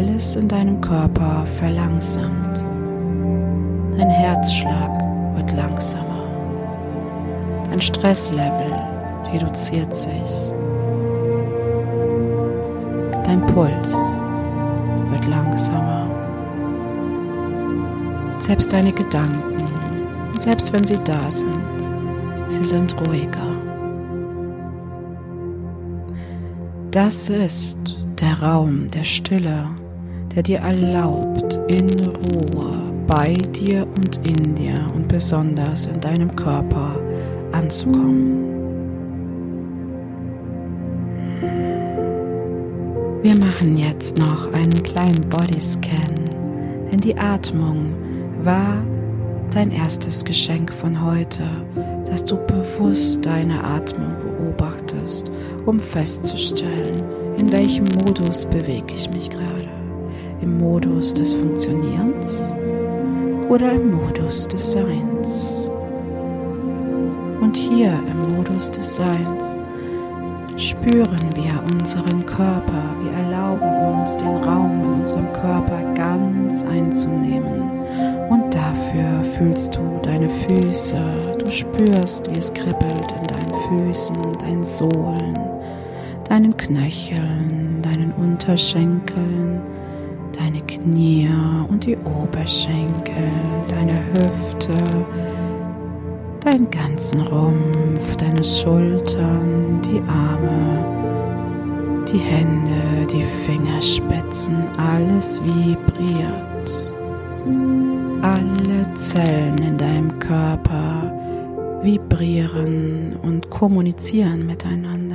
Alles 0.00 0.34
in 0.34 0.48
deinem 0.48 0.80
Körper 0.80 1.44
verlangsamt. 1.58 2.64
Dein 3.98 4.08
Herzschlag 4.08 5.36
wird 5.36 5.52
langsamer. 5.52 6.24
Dein 7.68 7.82
Stresslevel 7.82 8.72
reduziert 9.30 9.94
sich. 9.94 10.54
Dein 13.24 13.44
Puls 13.44 13.92
wird 15.10 15.26
langsamer. 15.26 16.08
Selbst 18.38 18.72
deine 18.72 18.92
Gedanken, 18.92 19.62
selbst 20.38 20.72
wenn 20.72 20.84
sie 20.84 20.98
da 21.04 21.30
sind, 21.30 21.78
sie 22.46 22.64
sind 22.64 22.98
ruhiger. 23.02 23.54
Das 26.90 27.28
ist 27.28 27.78
der 28.18 28.42
Raum 28.42 28.90
der 28.90 29.04
Stille, 29.04 29.68
der 30.34 30.42
dir 30.42 30.58
erlaubt, 30.58 31.58
in 31.68 31.88
Ruhe 32.00 32.92
bei 33.06 33.32
dir 33.32 33.86
und 33.96 34.16
in 34.26 34.54
dir 34.54 34.86
und 34.94 35.08
besonders 35.08 35.86
in 35.86 36.00
deinem 36.00 36.34
Körper 36.36 36.96
anzukommen. 37.52 38.50
Wir 43.22 43.36
machen 43.36 43.76
jetzt 43.76 44.18
noch 44.18 44.52
einen 44.52 44.82
kleinen 44.82 45.20
Bodyscan, 45.28 46.14
denn 46.90 47.00
die 47.00 47.16
Atmung 47.18 47.92
war 48.42 48.82
dein 49.52 49.70
erstes 49.72 50.24
Geschenk 50.24 50.72
von 50.72 51.04
heute, 51.04 51.42
dass 52.06 52.24
du 52.24 52.36
bewusst 52.46 53.26
deine 53.26 53.62
Atmung 53.62 54.12
beobachtest, 54.22 55.30
um 55.66 55.78
festzustellen, 55.80 57.02
in 57.36 57.52
welchem 57.52 57.84
Modus 58.06 58.46
bewege 58.46 58.94
ich 58.94 59.10
mich 59.10 59.28
gerade. 59.28 59.69
Im 60.42 60.58
Modus 60.58 61.14
des 61.14 61.34
Funktionierens 61.34 62.54
oder 63.48 63.72
im 63.72 63.92
Modus 63.92 64.46
des 64.48 64.72
Seins. 64.72 65.70
Und 67.40 67.56
hier 67.56 67.92
im 68.10 68.36
Modus 68.36 68.70
des 68.70 68.96
Seins 68.96 69.58
spüren 70.56 71.18
wir 71.34 71.62
unseren 71.72 72.24
Körper, 72.26 72.94
wir 73.02 73.12
erlauben 73.12 73.98
uns 74.00 74.16
den 74.16 74.36
Raum 74.36 74.84
in 74.84 75.00
unserem 75.00 75.32
Körper 75.32 75.82
ganz 75.94 76.64
einzunehmen. 76.64 77.70
Und 78.28 78.54
dafür 78.54 79.24
fühlst 79.36 79.76
du 79.76 80.00
deine 80.02 80.28
Füße, 80.28 81.00
du 81.38 81.50
spürst, 81.50 82.30
wie 82.30 82.38
es 82.38 82.52
kribbelt 82.52 83.12
in 83.18 83.26
deinen 83.26 83.86
Füßen, 83.86 84.14
deinen 84.38 84.64
Sohlen, 84.64 85.38
deinen 86.28 86.56
Knöcheln, 86.56 87.80
deinen 87.82 88.12
Unterschenkeln, 88.12 89.39
Knie 90.82 91.28
und 91.68 91.84
die 91.84 91.96
Oberschenkel, 91.96 93.30
deine 93.68 93.98
Hüfte, 94.12 94.74
deinen 96.40 96.70
ganzen 96.70 97.20
Rumpf, 97.20 98.16
deine 98.16 98.42
Schultern, 98.42 99.80
die 99.82 100.00
Arme, 100.08 102.04
die 102.10 102.18
Hände, 102.18 103.06
die 103.12 103.24
Fingerspitzen, 103.46 104.56
alles 104.78 105.40
vibriert. 105.44 106.92
Alle 108.22 108.94
Zellen 108.94 109.58
in 109.58 109.78
deinem 109.78 110.18
Körper 110.18 111.12
vibrieren 111.82 113.16
und 113.22 113.48
kommunizieren 113.50 114.46
miteinander. 114.46 115.09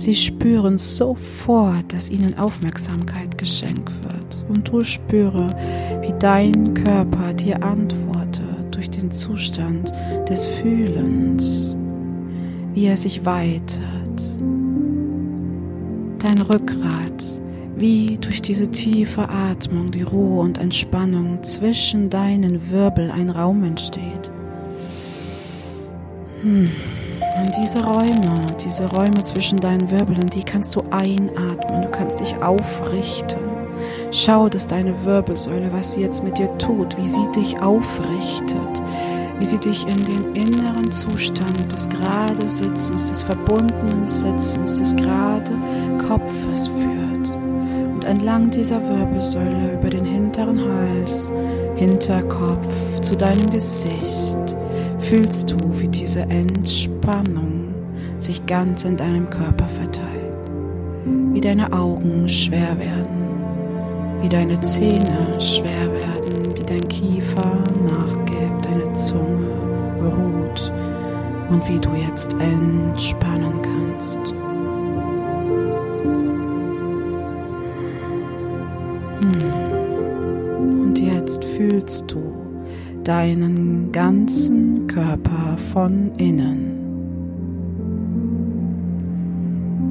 Sie 0.00 0.14
spüren 0.14 0.78
sofort, 0.78 1.92
dass 1.92 2.08
ihnen 2.08 2.38
Aufmerksamkeit 2.38 3.36
geschenkt 3.36 3.92
wird. 4.02 4.46
Und 4.48 4.66
du 4.66 4.82
spüre, 4.82 5.54
wie 6.00 6.14
dein 6.18 6.72
Körper 6.72 7.34
dir 7.34 7.62
antwortet 7.62 8.40
durch 8.70 8.88
den 8.88 9.10
Zustand 9.10 9.92
des 10.26 10.46
Fühlens, 10.46 11.76
wie 12.72 12.86
er 12.86 12.96
sich 12.96 13.26
weitet. 13.26 14.40
Dein 16.18 16.40
Rückgrat, 16.50 17.42
wie 17.76 18.16
durch 18.18 18.40
diese 18.40 18.70
tiefe 18.70 19.28
Atmung, 19.28 19.90
die 19.90 20.00
Ruhe 20.00 20.40
und 20.40 20.56
Entspannung 20.56 21.42
zwischen 21.42 22.08
deinen 22.08 22.70
Wirbel 22.70 23.10
ein 23.10 23.28
Raum 23.28 23.64
entsteht. 23.64 24.30
Hm. 26.40 26.70
Und 27.40 27.56
diese 27.56 27.82
Räume, 27.82 28.46
diese 28.62 28.86
Räume 28.90 29.22
zwischen 29.22 29.58
deinen 29.58 29.90
Wirbeln, 29.90 30.28
die 30.28 30.42
kannst 30.42 30.76
du 30.76 30.82
einatmen, 30.90 31.82
du 31.82 31.88
kannst 31.90 32.20
dich 32.20 32.36
aufrichten. 32.42 33.40
Schau, 34.10 34.50
dass 34.50 34.66
deine 34.66 35.04
Wirbelsäule, 35.04 35.72
was 35.72 35.94
sie 35.94 36.02
jetzt 36.02 36.22
mit 36.22 36.36
dir 36.36 36.56
tut, 36.58 36.98
wie 36.98 37.08
sie 37.08 37.26
dich 37.34 37.60
aufrichtet, 37.62 38.82
wie 39.38 39.46
sie 39.46 39.58
dich 39.58 39.86
in 39.86 40.04
den 40.04 40.34
inneren 40.34 40.90
Zustand 40.90 41.72
des 41.72 41.88
gerade 41.88 42.46
Sitzens, 42.46 43.08
des 43.08 43.22
verbundenen 43.22 44.06
Sitzens, 44.06 44.76
des 44.76 44.94
gerade 44.96 45.52
Kopfes 46.06 46.68
führt. 46.68 47.38
Und 47.94 48.04
entlang 48.04 48.50
dieser 48.50 48.86
Wirbelsäule 48.86 49.74
über 49.74 49.88
den 49.88 50.04
hinteren 50.04 50.60
Hals, 50.60 51.32
Hinterkopf 51.76 53.00
zu 53.00 53.16
deinem 53.16 53.48
Gesicht, 53.50 54.56
fühlst 55.00 55.50
du, 55.50 55.56
wie 55.80 55.88
diese 55.88 56.20
Entspannung 56.20 57.74
sich 58.18 58.44
ganz 58.46 58.84
in 58.84 58.96
deinem 58.96 59.28
Körper 59.30 59.66
verteilt, 59.66 60.50
wie 61.32 61.40
deine 61.40 61.72
Augen 61.72 62.28
schwer 62.28 62.78
werden, 62.78 64.22
wie 64.22 64.28
deine 64.28 64.60
Zähne 64.60 65.40
schwer 65.40 65.90
werden, 65.92 66.56
wie 66.56 66.62
dein 66.62 66.86
Kiefer 66.88 67.64
nachgibt, 67.86 68.64
deine 68.64 68.92
Zunge 68.92 69.50
ruht 70.00 70.72
und 71.50 71.68
wie 71.68 71.78
du 71.78 71.90
jetzt 71.94 72.34
entspannen 72.34 73.62
kannst. 73.62 74.34
Hm. 79.22 80.82
Und 80.82 80.98
jetzt 80.98 81.44
fühlst 81.44 82.10
du 82.10 82.40
deinen 83.04 83.92
ganzen 83.92 84.79
Körper 84.92 85.56
von 85.72 86.10
innen. 86.16 86.76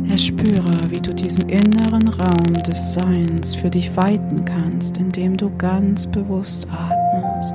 Erspüre, 0.10 0.78
wie 0.90 1.00
du 1.00 1.14
diesen 1.14 1.48
inneren 1.48 2.06
Raum 2.10 2.54
des 2.68 2.96
Seins 2.96 3.56
für 3.56 3.70
dich 3.70 3.96
weiten 3.96 4.44
kannst, 4.44 4.98
indem 4.98 5.38
du 5.38 5.56
ganz 5.58 6.06
bewusst 6.06 6.68
atmest. 6.70 7.54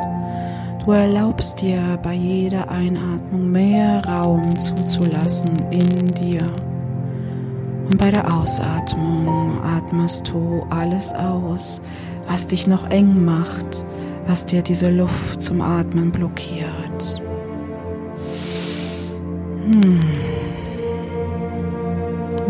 Du 0.86 0.92
erlaubst 0.92 1.60
dir 1.60 1.98
bei 2.02 2.14
jeder 2.14 2.70
Einatmung 2.70 3.52
mehr 3.52 4.02
Raum 4.06 4.58
zuzulassen 4.58 5.54
in 5.70 6.06
dir. 6.14 6.46
Und 7.90 7.98
bei 7.98 8.10
der 8.10 8.32
Ausatmung 8.32 9.62
atmest 9.62 10.32
du 10.32 10.64
alles 10.70 11.12
aus, 11.12 11.82
was 12.26 12.46
dich 12.46 12.66
noch 12.66 12.88
eng 12.88 13.22
macht, 13.22 13.84
was 14.26 14.46
dir 14.46 14.62
diese 14.62 14.88
Luft 14.88 15.42
zum 15.42 15.60
Atmen 15.60 16.10
blockiert. 16.10 17.22
Hm. 19.64 20.00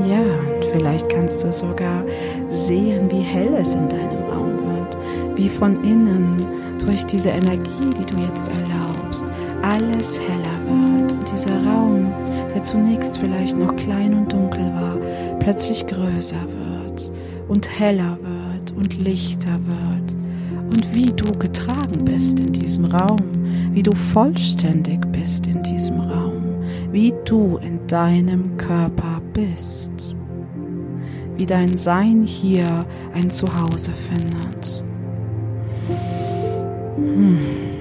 Ja, 0.08 0.18
und 0.18 0.64
vielleicht 0.72 1.08
kannst 1.08 1.44
du 1.44 1.52
sogar 1.52 2.04
sehen, 2.50 3.08
wie 3.10 3.20
hell 3.20 3.54
es 3.54 3.74
in 3.76 3.88
deinem 3.88 4.24
Raum 4.30 4.58
wird, 4.64 4.98
wie 5.36 5.48
von 5.48 5.82
innen 5.84 6.36
durch 6.84 7.06
diese 7.06 7.28
Energie, 7.30 7.90
die 7.98 8.04
du 8.04 8.16
jetzt 8.20 8.48
erlaubst, 8.48 9.26
alles 9.62 10.18
heller 10.20 10.58
wird. 10.66 11.12
Und 11.12 11.32
dieser 11.32 11.64
Raum, 11.64 12.12
der 12.52 12.64
zunächst 12.64 13.16
vielleicht 13.18 13.56
noch 13.56 13.74
klein 13.76 14.14
und 14.14 14.32
dunkel 14.32 14.72
war, 14.74 14.98
plötzlich 15.38 15.86
größer 15.86 16.42
wird 16.58 17.12
und 17.48 17.68
heller 17.78 18.18
wird 18.20 18.72
und 18.76 19.00
lichter 19.04 19.58
wird. 19.66 20.16
Und 20.64 20.94
wie 20.94 21.12
du 21.12 21.30
getragen 21.38 22.04
bist 22.04 22.40
in 22.40 22.52
diesem 22.52 22.86
Raum, 22.86 23.20
wie 23.72 23.82
du 23.82 23.92
vollständig 23.92 25.00
bist 25.12 25.46
in 25.46 25.62
diesem 25.62 26.00
Raum, 26.00 26.33
wie 26.94 27.12
du 27.24 27.56
in 27.56 27.84
deinem 27.88 28.56
Körper 28.56 29.20
bist, 29.32 30.14
wie 31.36 31.44
dein 31.44 31.76
Sein 31.76 32.22
hier 32.22 32.86
ein 33.12 33.28
Zuhause 33.30 33.90
findet. 33.90 34.84
Hm. 36.96 37.73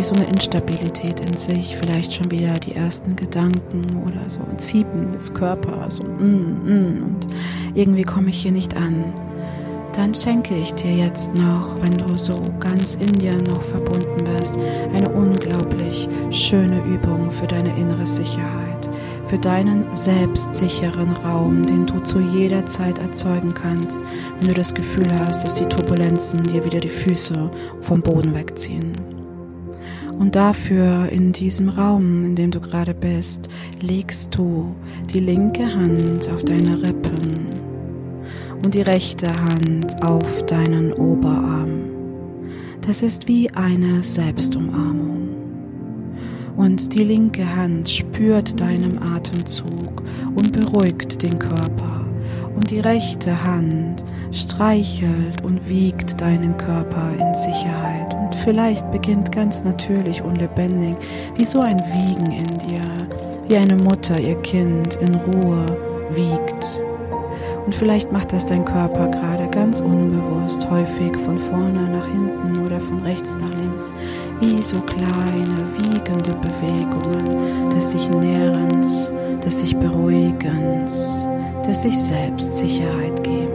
wie 0.00 0.02
so 0.02 0.14
eine 0.14 0.28
Instabilität 0.28 1.20
in 1.20 1.36
sich, 1.36 1.76
vielleicht 1.76 2.12
schon 2.12 2.30
wieder 2.30 2.54
die 2.54 2.74
ersten 2.74 3.16
Gedanken 3.16 4.02
oder 4.06 4.28
so 4.28 4.40
ein 4.50 4.58
Ziepen 4.58 5.10
des 5.12 5.32
Körpers 5.32 6.00
und, 6.00 6.20
mm, 6.20 6.64
mm, 6.64 7.02
und 7.02 7.26
irgendwie 7.74 8.02
komme 8.02 8.30
ich 8.30 8.40
hier 8.40 8.52
nicht 8.52 8.76
an. 8.76 9.04
Dann 9.94 10.14
schenke 10.14 10.54
ich 10.54 10.72
dir 10.74 10.92
jetzt 10.92 11.34
noch, 11.34 11.80
wenn 11.82 11.92
du 11.92 12.16
so 12.16 12.40
ganz 12.60 12.94
in 12.94 13.12
dir 13.14 13.34
noch 13.42 13.60
verbunden 13.62 14.24
bist, 14.24 14.56
eine 14.94 15.08
unglaublich 15.08 16.08
schöne 16.30 16.82
Übung 16.84 17.30
für 17.30 17.46
deine 17.46 17.76
innere 17.76 18.06
Sicherheit, 18.06 18.88
für 19.26 19.38
deinen 19.38 19.92
selbstsicheren 19.94 21.12
Raum, 21.24 21.66
den 21.66 21.86
du 21.86 22.00
zu 22.00 22.20
jeder 22.20 22.64
Zeit 22.66 22.98
erzeugen 23.00 23.52
kannst, 23.52 24.02
wenn 24.38 24.48
du 24.48 24.54
das 24.54 24.72
Gefühl 24.72 25.08
hast, 25.18 25.44
dass 25.44 25.54
die 25.54 25.66
Turbulenzen 25.66 26.42
dir 26.44 26.64
wieder 26.64 26.80
die 26.80 26.88
Füße 26.88 27.50
vom 27.82 28.00
Boden 28.00 28.34
wegziehen. 28.34 29.19
Und 30.20 30.36
dafür 30.36 31.08
in 31.08 31.32
diesem 31.32 31.70
Raum, 31.70 32.26
in 32.26 32.36
dem 32.36 32.50
du 32.50 32.60
gerade 32.60 32.92
bist, 32.92 33.48
legst 33.80 34.36
du 34.36 34.76
die 35.10 35.18
linke 35.18 35.64
Hand 35.64 36.28
auf 36.28 36.44
deine 36.44 36.76
Rippen 36.82 37.46
und 38.62 38.74
die 38.74 38.82
rechte 38.82 39.28
Hand 39.34 40.02
auf 40.04 40.44
deinen 40.44 40.92
Oberarm. 40.92 41.84
Das 42.82 43.02
ist 43.02 43.28
wie 43.28 43.50
eine 43.52 44.02
Selbstumarmung. 44.02 45.30
Und 46.54 46.92
die 46.92 47.04
linke 47.04 47.56
Hand 47.56 47.88
spürt 47.88 48.60
deinen 48.60 49.02
Atemzug 49.02 50.02
und 50.34 50.52
beruhigt 50.52 51.22
den 51.22 51.38
Körper. 51.38 52.04
Und 52.54 52.70
die 52.70 52.80
rechte 52.80 53.42
Hand 53.42 54.04
streichelt 54.32 55.42
und 55.42 55.66
wiegt 55.66 56.20
deinen 56.20 56.58
Körper 56.58 57.10
in 57.18 57.34
Sicherheit. 57.34 58.19
Vielleicht 58.34 58.90
beginnt 58.90 59.32
ganz 59.32 59.64
natürlich 59.64 60.22
und 60.22 60.38
lebendig, 60.38 60.96
wie 61.36 61.44
so 61.44 61.60
ein 61.60 61.80
Wiegen 61.92 62.32
in 62.32 62.58
dir, 62.68 62.82
wie 63.48 63.56
eine 63.56 63.76
Mutter 63.76 64.18
ihr 64.18 64.40
Kind 64.42 64.96
in 64.96 65.14
Ruhe 65.14 65.76
wiegt. 66.10 66.84
Und 67.66 67.74
vielleicht 67.74 68.10
macht 68.10 68.32
das 68.32 68.46
dein 68.46 68.64
Körper 68.64 69.08
gerade 69.08 69.48
ganz 69.48 69.80
unbewusst, 69.80 70.68
häufig 70.70 71.16
von 71.18 71.38
vorne 71.38 71.88
nach 71.88 72.06
hinten 72.06 72.64
oder 72.64 72.80
von 72.80 73.00
rechts 73.00 73.36
nach 73.36 73.56
links, 73.60 73.94
wie 74.40 74.62
so 74.62 74.80
kleine, 74.80 75.68
wiegende 75.78 76.32
Bewegungen 76.36 77.70
des 77.70 77.92
sich 77.92 78.10
Nährens, 78.10 79.12
des 79.44 79.60
sich 79.60 79.76
Beruhigens, 79.76 81.28
des 81.66 81.82
sich 81.82 81.96
selbst 81.98 82.56
Sicherheit 82.56 83.22
gebens. 83.22 83.40
Und 83.46 83.49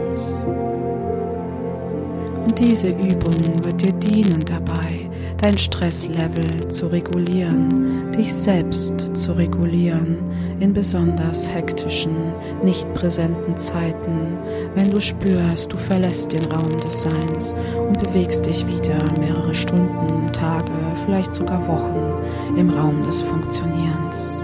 diese 2.58 2.88
Übung 2.88 3.64
wird 3.64 3.82
dir 3.82 3.92
dienen 3.92 4.44
dabei, 4.44 5.10
dein 5.38 5.58
Stresslevel 5.58 6.68
zu 6.68 6.86
regulieren, 6.86 8.10
dich 8.12 8.32
selbst 8.32 9.10
zu 9.14 9.32
regulieren 9.32 10.18
in 10.60 10.72
besonders 10.72 11.52
hektischen, 11.52 12.16
nicht 12.64 12.92
präsenten 12.94 13.56
Zeiten, 13.56 14.38
wenn 14.74 14.90
du 14.90 15.00
spürst, 15.00 15.72
du 15.72 15.76
verlässt 15.76 16.32
den 16.32 16.44
Raum 16.50 16.70
des 16.80 17.02
Seins 17.02 17.54
und 17.86 18.02
bewegst 18.02 18.46
dich 18.46 18.66
wieder 18.66 19.04
mehrere 19.18 19.54
Stunden, 19.54 20.32
Tage, 20.32 20.72
vielleicht 21.04 21.34
sogar 21.34 21.66
Wochen 21.68 22.58
im 22.58 22.70
Raum 22.70 23.02
des 23.04 23.22
Funktionierens. 23.22 24.40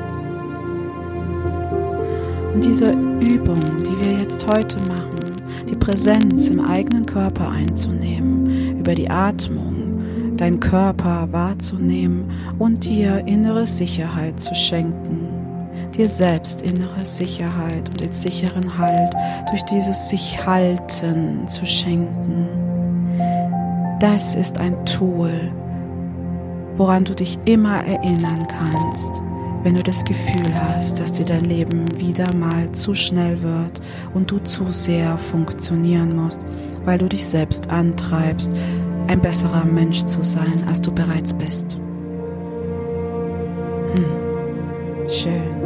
Und 2.54 2.62
diese 2.62 2.92
Übung, 2.92 3.60
die 3.82 4.04
wir 4.04 4.18
jetzt 4.18 4.46
heute 4.46 4.76
machen, 4.80 5.31
die 5.72 5.76
Präsenz 5.76 6.50
im 6.50 6.60
eigenen 6.60 7.06
Körper 7.06 7.48
einzunehmen, 7.48 8.78
über 8.78 8.94
die 8.94 9.08
Atmung, 9.08 10.36
deinen 10.36 10.60
Körper 10.60 11.28
wahrzunehmen 11.32 12.30
und 12.58 12.84
dir 12.84 13.26
innere 13.26 13.64
Sicherheit 13.64 14.38
zu 14.38 14.54
schenken, 14.54 15.28
dir 15.96 16.10
selbst 16.10 16.60
innere 16.60 17.06
Sicherheit 17.06 17.88
und 17.88 18.00
den 18.02 18.12
sicheren 18.12 18.76
Halt 18.76 19.14
durch 19.48 19.62
dieses 19.62 20.10
sich 20.10 20.44
halten 20.44 21.46
zu 21.46 21.64
schenken. 21.64 22.48
Das 23.98 24.34
ist 24.34 24.58
ein 24.58 24.84
Tool, 24.84 25.50
woran 26.76 27.04
du 27.04 27.14
dich 27.14 27.38
immer 27.46 27.82
erinnern 27.82 28.46
kannst, 28.46 29.22
wenn 29.62 29.76
du 29.76 29.82
das 29.82 30.04
Gefühl 30.04 30.54
hast, 30.54 31.00
dass 31.00 31.12
dir 31.12 31.24
dein 31.24 31.44
Leben 31.44 32.00
wieder 32.00 32.32
mal 32.34 32.72
zu 32.72 32.94
schnell 32.94 33.42
wird 33.42 33.80
und 34.12 34.30
du 34.30 34.38
zu 34.40 34.70
sehr 34.70 35.16
funktionieren 35.18 36.16
musst, 36.16 36.44
weil 36.84 36.98
du 36.98 37.08
dich 37.08 37.24
selbst 37.24 37.70
antreibst, 37.70 38.52
ein 39.06 39.20
besserer 39.20 39.64
Mensch 39.64 40.04
zu 40.04 40.22
sein, 40.22 40.64
als 40.66 40.80
du 40.80 40.92
bereits 40.92 41.34
bist. 41.34 41.78
Hm. 43.94 45.08
Schön. 45.08 45.62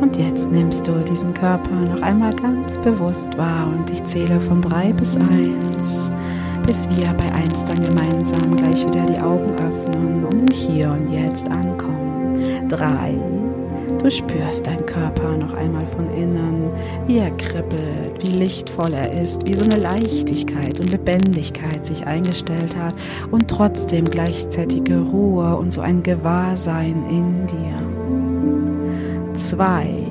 Und 0.00 0.16
jetzt 0.16 0.50
nimmst 0.50 0.86
du 0.86 0.92
diesen 1.04 1.34
Körper 1.34 1.70
noch 1.70 2.00
einmal 2.02 2.32
ganz 2.32 2.78
bewusst 2.78 3.36
wahr 3.36 3.66
und 3.66 3.90
ich 3.90 4.02
zähle 4.04 4.40
von 4.40 4.62
drei 4.62 4.92
bis 4.92 5.16
eins 5.16 6.10
bis 6.68 6.86
wir 6.90 7.14
bei 7.14 7.34
eins 7.34 7.64
dann 7.64 7.82
gemeinsam 7.82 8.54
gleich 8.54 8.86
wieder 8.86 9.06
die 9.06 9.18
Augen 9.18 9.54
öffnen 9.54 10.22
und 10.26 10.50
im 10.50 10.54
Hier 10.54 10.90
und 10.90 11.10
Jetzt 11.10 11.48
ankommen. 11.48 12.68
Drei, 12.68 13.14
Du 14.02 14.10
spürst 14.10 14.66
deinen 14.66 14.84
Körper 14.84 15.38
noch 15.38 15.54
einmal 15.54 15.86
von 15.86 16.10
innen, 16.14 16.70
wie 17.06 17.18
er 17.18 17.30
kribbelt, 17.32 18.22
wie 18.22 18.36
lichtvoll 18.38 18.92
er 18.92 19.18
ist, 19.18 19.48
wie 19.48 19.54
so 19.54 19.64
eine 19.64 19.76
Leichtigkeit 19.76 20.78
und 20.78 20.90
Lebendigkeit 20.90 21.86
sich 21.86 22.06
eingestellt 22.06 22.76
hat 22.76 22.94
und 23.30 23.48
trotzdem 23.48 24.04
gleichzeitige 24.04 25.00
Ruhe 25.00 25.56
und 25.56 25.72
so 25.72 25.80
ein 25.80 26.02
Gewahrsein 26.02 27.02
in 27.08 27.46
dir. 27.46 29.32
Zwei. 29.34 30.07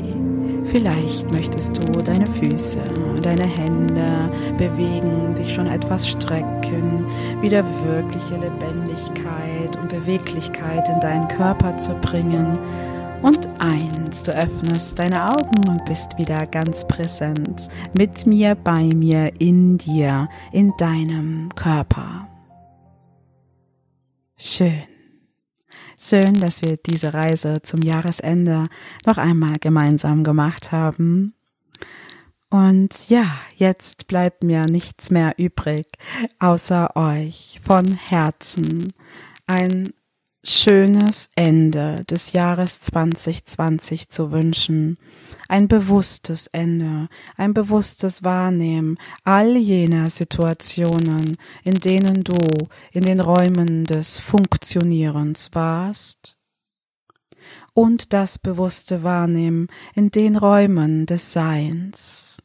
Vielleicht 0.77 1.31
möchtest 1.31 1.75
du 1.75 1.91
deine 2.03 2.27
Füße, 2.27 2.83
deine 3.23 3.47
Hände 3.47 4.31
bewegen, 4.59 5.33
dich 5.33 5.55
schon 5.55 5.65
etwas 5.65 6.07
strecken, 6.07 7.03
wieder 7.41 7.65
wirkliche 7.83 8.35
Lebendigkeit 8.35 9.75
und 9.75 9.89
Beweglichkeit 9.89 10.87
in 10.87 10.99
deinen 10.99 11.27
Körper 11.29 11.75
zu 11.77 11.95
bringen 11.95 12.59
und 13.23 13.49
eins, 13.57 14.21
du 14.21 14.31
öffnest 14.33 14.99
deine 14.99 15.27
Augen 15.27 15.67
und 15.67 15.83
bist 15.85 16.15
wieder 16.19 16.45
ganz 16.45 16.87
präsent 16.87 17.69
mit 17.97 18.27
mir, 18.27 18.53
bei 18.53 18.83
mir, 18.83 19.31
in 19.41 19.79
dir, 19.79 20.29
in 20.51 20.73
deinem 20.77 21.49
Körper. 21.55 22.27
Schön. 24.37 24.83
Schön, 25.99 26.39
dass 26.39 26.61
wir 26.61 26.77
diese 26.77 27.15
Reise 27.15 27.63
zum 27.63 27.81
Jahresende 27.81 28.65
noch 29.07 29.17
einmal 29.17 29.55
gemeinsam 29.59 30.23
gemacht 30.23 30.71
haben. 30.71 31.33
Und 32.51 33.09
ja, 33.09 33.25
jetzt 33.55 34.07
bleibt 34.07 34.43
mir 34.43 34.65
nichts 34.69 35.09
mehr 35.09 35.33
übrig, 35.37 35.87
außer 36.37 36.95
euch 36.95 37.59
von 37.63 37.85
Herzen 37.93 38.93
ein 39.47 39.89
schönes 40.49 41.29
Ende 41.35 42.05
des 42.05 42.31
Jahres 42.31 42.79
2020 42.81 44.09
zu 44.09 44.31
wünschen. 44.31 44.97
Ein 45.49 45.67
bewusstes 45.67 46.47
Ende, 46.47 47.09
ein 47.35 47.53
bewusstes 47.53 48.23
Wahrnehmen 48.23 48.97
all 49.23 49.57
jener 49.57 50.09
Situationen, 50.09 51.37
in 51.63 51.75
denen 51.75 52.23
du 52.23 52.37
in 52.91 53.03
den 53.03 53.19
Räumen 53.19 53.83
des 53.83 54.19
Funktionierens 54.19 55.49
warst. 55.53 56.37
Und 57.73 58.13
das 58.13 58.39
bewusste 58.39 59.03
Wahrnehmen 59.03 59.67
in 59.95 60.11
den 60.11 60.35
Räumen 60.35 61.05
des 61.05 61.33
Seins. 61.33 62.41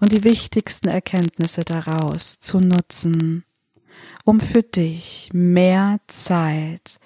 Und 0.00 0.12
die 0.12 0.24
wichtigsten 0.24 0.88
Erkenntnisse 0.88 1.64
daraus 1.64 2.38
zu 2.40 2.58
nutzen 2.58 3.44
um 4.24 4.40
für 4.40 4.62
dich 4.62 5.30
mehr 5.32 5.98
Zeit 6.08 6.98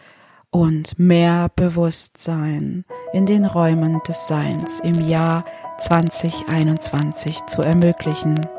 und 0.51 0.99
mehr 0.99 1.51
Bewusstsein 1.55 2.85
in 3.13 3.27
den 3.27 3.45
Räumen 3.45 4.01
des 4.07 4.29
Seins 4.29 4.81
im 4.81 5.07
Jahr 5.09 5.45
2021 5.79 7.47
zu 7.47 7.63
ermöglichen. 7.63 8.58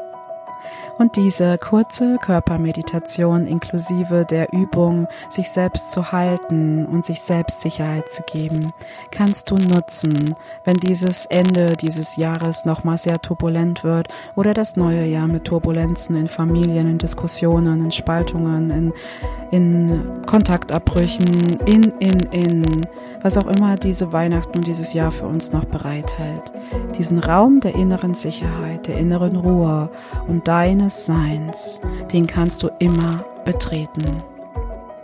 Und 0.99 1.15
diese 1.15 1.57
kurze 1.57 2.17
Körpermeditation 2.17 3.47
inklusive 3.47 4.25
der 4.29 4.51
Übung, 4.51 5.07
sich 5.29 5.49
selbst 5.49 5.93
zu 5.93 6.11
halten 6.11 6.85
und 6.85 7.05
sich 7.05 7.21
selbst 7.21 7.61
Sicherheit 7.61 8.11
zu 8.11 8.21
geben, 8.23 8.73
kannst 9.09 9.49
du 9.49 9.55
nutzen, 9.55 10.35
wenn 10.65 10.75
dieses 10.75 11.25
Ende 11.25 11.77
dieses 11.77 12.17
Jahres 12.17 12.65
nochmal 12.65 12.97
sehr 12.97 13.21
turbulent 13.21 13.85
wird 13.85 14.09
oder 14.35 14.53
das 14.53 14.75
neue 14.75 15.05
Jahr 15.05 15.27
mit 15.27 15.45
Turbulenzen 15.45 16.17
in 16.17 16.27
Familien, 16.27 16.89
in 16.89 16.97
Diskussionen, 16.97 17.85
in 17.85 17.91
Spaltungen, 17.91 18.69
in, 18.69 18.93
in 19.51 20.21
Kontaktabbrüchen, 20.25 21.25
in, 21.65 21.83
in, 21.99 22.19
in 22.31 22.63
was 23.21 23.37
auch 23.37 23.47
immer 23.47 23.75
diese 23.75 24.13
Weihnachten 24.13 24.57
und 24.57 24.67
dieses 24.67 24.93
Jahr 24.93 25.11
für 25.11 25.25
uns 25.25 25.51
noch 25.51 25.65
bereithält. 25.65 26.53
Diesen 26.97 27.19
Raum 27.19 27.59
der 27.59 27.75
inneren 27.75 28.13
Sicherheit, 28.13 28.87
der 28.87 28.97
inneren 28.97 29.35
Ruhe 29.35 29.89
und 30.27 30.47
deines 30.47 31.05
Seins, 31.05 31.81
den 32.13 32.27
kannst 32.27 32.63
du 32.63 32.69
immer 32.79 33.25
betreten, 33.45 34.03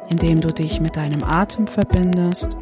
indem 0.10 0.42
du 0.42 0.54
dich 0.54 0.80
mit 0.80 0.96
deinem 0.96 1.24
Atem 1.24 1.68
verbindest, 1.68 2.58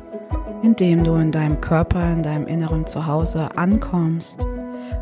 indem 0.63 1.03
du 1.03 1.15
in 1.15 1.31
deinem 1.31 1.61
Körper, 1.61 2.11
in 2.11 2.23
deinem 2.23 2.47
inneren 2.47 2.87
Zuhause 2.87 3.49
ankommst 3.55 4.47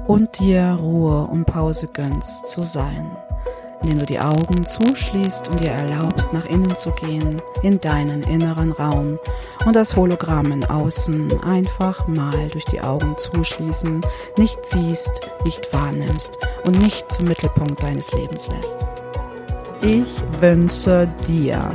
und 0.07 0.39
dir 0.39 0.77
Ruhe 0.81 1.27
und 1.27 1.45
Pause 1.45 1.87
gönnst 1.87 2.47
zu 2.47 2.63
sein 2.63 3.11
indem 3.81 3.99
du 3.99 4.05
die 4.05 4.19
Augen 4.19 4.65
zuschließt 4.65 5.47
und 5.49 5.59
dir 5.59 5.71
erlaubst, 5.71 6.33
nach 6.33 6.45
innen 6.45 6.75
zu 6.75 6.91
gehen, 6.91 7.41
in 7.61 7.79
deinen 7.79 8.23
inneren 8.23 8.71
Raum 8.71 9.17
und 9.65 9.75
das 9.75 9.95
Hologramm 9.95 10.51
in 10.51 10.65
außen 10.65 11.41
einfach 11.43 12.07
mal 12.07 12.49
durch 12.49 12.65
die 12.65 12.81
Augen 12.81 13.17
zuschließen, 13.17 14.01
nicht 14.37 14.65
siehst, 14.65 15.21
nicht 15.45 15.73
wahrnimmst 15.73 16.37
und 16.65 16.79
nicht 16.81 17.11
zum 17.11 17.27
Mittelpunkt 17.27 17.81
deines 17.81 18.11
Lebens 18.13 18.49
lässt. 18.49 18.87
Ich 19.81 20.21
wünsche 20.39 21.09
dir 21.27 21.71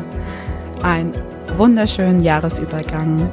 einen 0.83 1.13
wunderschönen 1.57 2.21
Jahresübergang. 2.21 3.29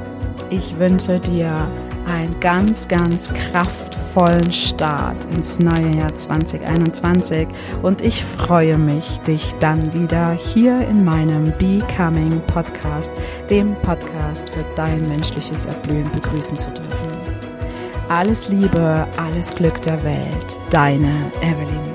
Ich 0.50 0.76
wünsche 0.78 1.20
dir 1.20 1.68
einen 2.06 2.38
ganz, 2.40 2.88
ganz 2.88 3.32
kraftvollen 4.14 4.52
Start 4.52 5.24
ins 5.34 5.58
neue 5.58 5.96
Jahr 5.96 6.14
2021 6.14 7.48
und 7.82 8.00
ich 8.00 8.24
freue 8.24 8.78
mich, 8.78 9.18
dich 9.20 9.54
dann 9.58 9.92
wieder 9.92 10.32
hier 10.32 10.86
in 10.88 11.04
meinem 11.04 11.52
Becoming 11.58 12.40
Podcast, 12.46 13.10
dem 13.50 13.74
Podcast 13.82 14.50
für 14.50 14.64
dein 14.76 15.06
menschliches 15.08 15.66
Erblühen 15.66 16.10
begrüßen 16.12 16.58
zu 16.58 16.70
dürfen. 16.70 17.12
Alles 18.08 18.48
Liebe, 18.48 19.06
alles 19.16 19.54
Glück 19.54 19.80
der 19.82 20.02
Welt, 20.04 20.58
deine 20.70 21.32
Evelyn. 21.40 21.93